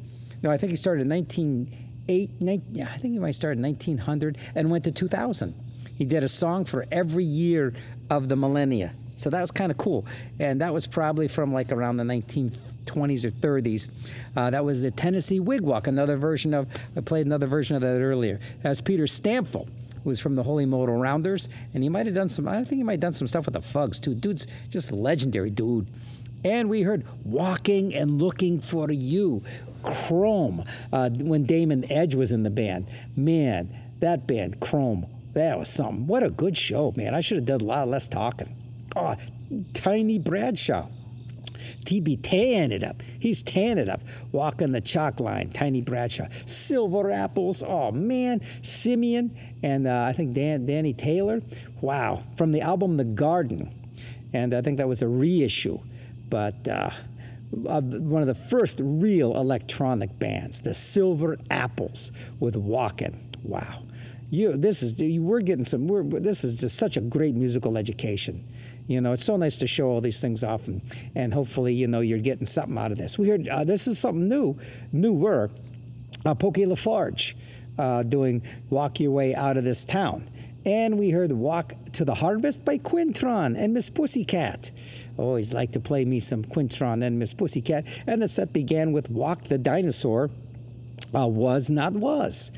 [0.43, 2.31] No, I think he started in 1908.
[2.41, 5.55] nine- yeah, I think he might start in 1900 and went to 2000.
[5.99, 7.73] He did a song for every year
[8.11, 8.93] of the millennia.
[9.15, 10.05] So that was kind of cool.
[10.41, 13.91] And that was probably from like around the 1920s or 30s.
[14.36, 18.01] Uh, that was the Tennessee Wigwalk, another version of, I played another version of that
[18.01, 18.41] earlier.
[18.65, 19.69] Was Peter Stampfel,
[20.03, 21.49] who was from the Holy Modal Rounders.
[21.75, 23.55] And he might have done some, I think he might have done some stuff with
[23.55, 24.15] the Fugs too.
[24.15, 25.87] Dude's just a legendary dude.
[26.45, 29.43] And we heard Walking and Looking for You,
[29.85, 32.87] Chrome, uh, when Damon Edge was in the band.
[33.17, 33.69] Man,
[34.01, 36.07] that band, Chrome, that was something.
[36.07, 37.15] What a good show, man.
[37.15, 38.49] I should have done a lot less talking.
[38.97, 39.15] Oh,
[39.73, 40.87] Tiny Bradshaw.
[41.85, 42.97] TB tan it up.
[43.20, 44.01] He's tan it up.
[44.33, 45.51] Walking the chalk line.
[45.51, 46.27] Tiny Bradshaw.
[46.47, 47.62] Silver Apples.
[47.62, 48.41] Oh, man.
[48.62, 49.31] Simeon.
[49.62, 51.41] And uh, I think Dan, Danny Taylor.
[51.81, 52.23] Wow.
[52.36, 53.70] From the album The Garden.
[54.33, 55.78] And I think that was a reissue.
[56.31, 56.91] But uh,
[57.52, 63.19] one of the first real electronic bands, the Silver Apples with Walking.
[63.44, 63.81] Wow.
[64.31, 65.86] You, this is we're getting some.
[65.89, 68.43] We're, this is just such a great musical education.
[68.86, 70.83] You know, it's so nice to show all these things off, and,
[71.15, 73.19] and hopefully, you know, you're getting something out of this.
[73.19, 74.57] We heard uh, this is something new,
[74.93, 75.51] newer.
[76.25, 77.35] Uh, Pokey LaFarge
[77.78, 80.25] uh, doing "Walk Your Way Out of This Town,"
[80.67, 84.70] and we heard "Walk to the Harvest" by Quintron and Miss Pussycat.
[85.17, 89.11] Always like to play me some Quintron and Miss Pussycat, and the set began with
[89.11, 90.28] "Walk the Dinosaur."
[91.15, 92.51] uh, was not was.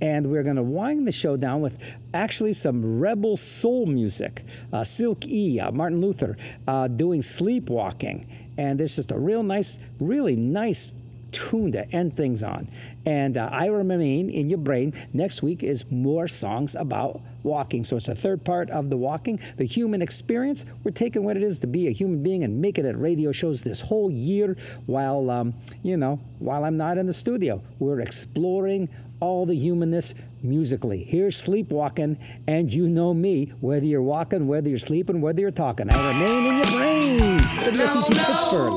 [0.00, 1.82] And we're going to wind the show down with
[2.14, 4.42] actually some rebel soul music.
[4.72, 6.36] Uh, Silk E, uh, Martin Luther,
[6.66, 8.26] uh, doing Sleepwalking.
[8.56, 10.92] And there's just a real nice, really nice
[11.32, 12.66] tune to end things on.
[13.06, 14.92] And uh, I remain in your brain.
[15.14, 17.84] Next week is more songs about walking.
[17.84, 20.64] So it's a third part of the walking, the human experience.
[20.84, 23.62] We're taking what it is to be a human being and make it radio shows
[23.62, 27.60] this whole year while, um, you know, while I'm not in the studio.
[27.78, 28.88] We're exploring
[29.20, 31.02] all the humanness musically.
[31.02, 35.90] Here's sleepwalking, and you know me, whether you're walking, whether you're sleeping, whether you're talking.
[35.90, 37.38] I remain in your brain.
[37.38, 38.72] WSCT Pittsburgh.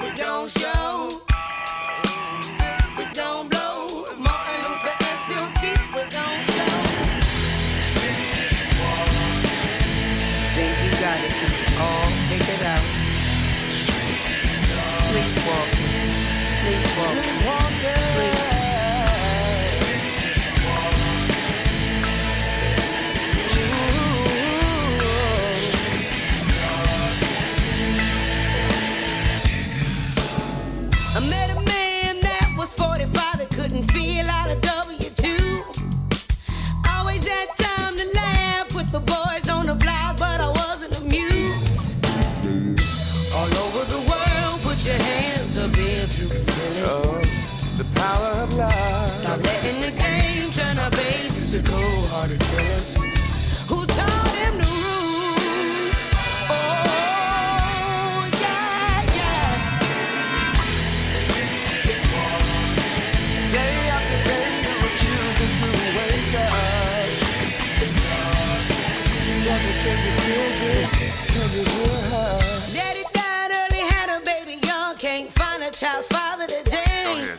[0.00, 0.50] We don't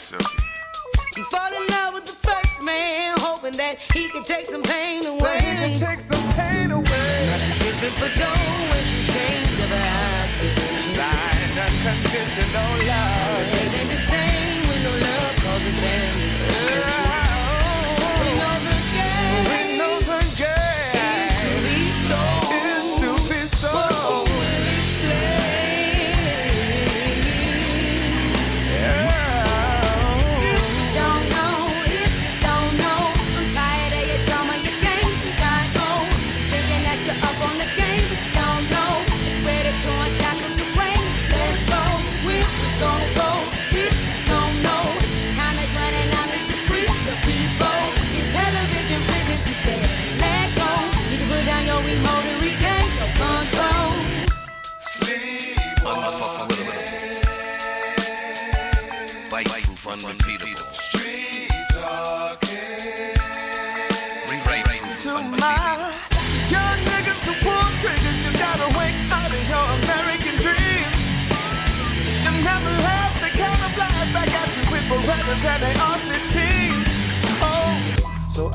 [0.06, 0.38] Silky.
[1.16, 5.04] She fall in love with the first man, hoping that he could take some pain
[5.04, 5.40] away.
[5.40, 6.86] he can take some pain away.
[7.26, 9.90] Now she's stripping for dough and she's ashamed of her
[10.22, 10.94] occupation.
[10.94, 11.58] Blind
[11.90, 13.95] unconditional love.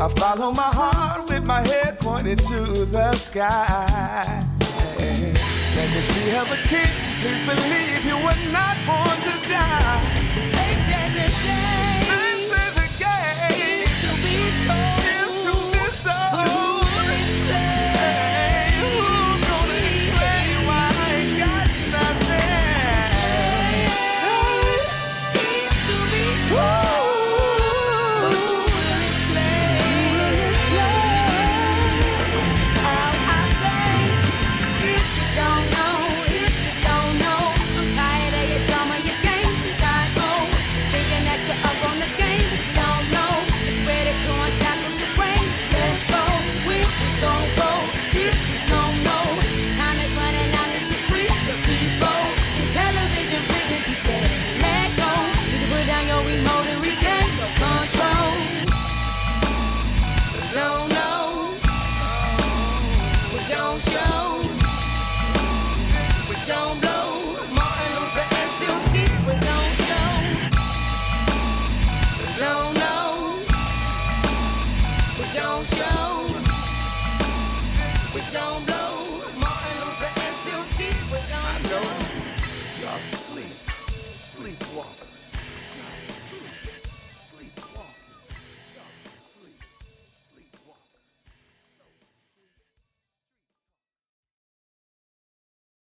[0.01, 4.25] I follow my heart with my head pointed to the sky.
[4.97, 6.89] Can you see her, the king?
[7.21, 10.30] Please believe you were not born to die.